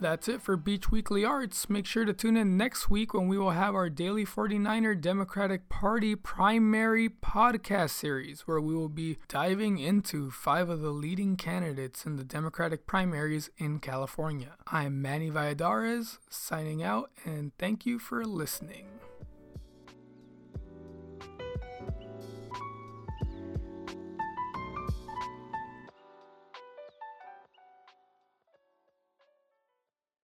That's 0.00 0.28
it 0.28 0.40
for 0.40 0.56
Beach 0.56 0.90
Weekly 0.90 1.26
Arts. 1.26 1.68
Make 1.68 1.84
sure 1.84 2.06
to 2.06 2.14
tune 2.14 2.38
in 2.38 2.56
next 2.56 2.88
week 2.88 3.12
when 3.12 3.28
we 3.28 3.36
will 3.36 3.50
have 3.50 3.74
our 3.74 3.90
daily 3.90 4.24
49er 4.24 4.98
Democratic 4.98 5.68
Party 5.68 6.16
primary 6.16 7.10
podcast 7.10 7.90
series, 7.90 8.48
where 8.48 8.62
we 8.62 8.74
will 8.74 8.88
be 8.88 9.18
diving 9.28 9.78
into 9.78 10.30
five 10.30 10.70
of 10.70 10.80
the 10.80 10.88
leading 10.88 11.36
candidates 11.36 12.06
in 12.06 12.16
the 12.16 12.24
Democratic 12.24 12.86
primaries 12.86 13.50
in 13.58 13.78
California. 13.78 14.54
I'm 14.66 15.02
Manny 15.02 15.30
Valladares, 15.30 16.16
signing 16.30 16.82
out, 16.82 17.10
and 17.26 17.52
thank 17.58 17.84
you 17.84 17.98
for 17.98 18.24
listening. 18.24 18.86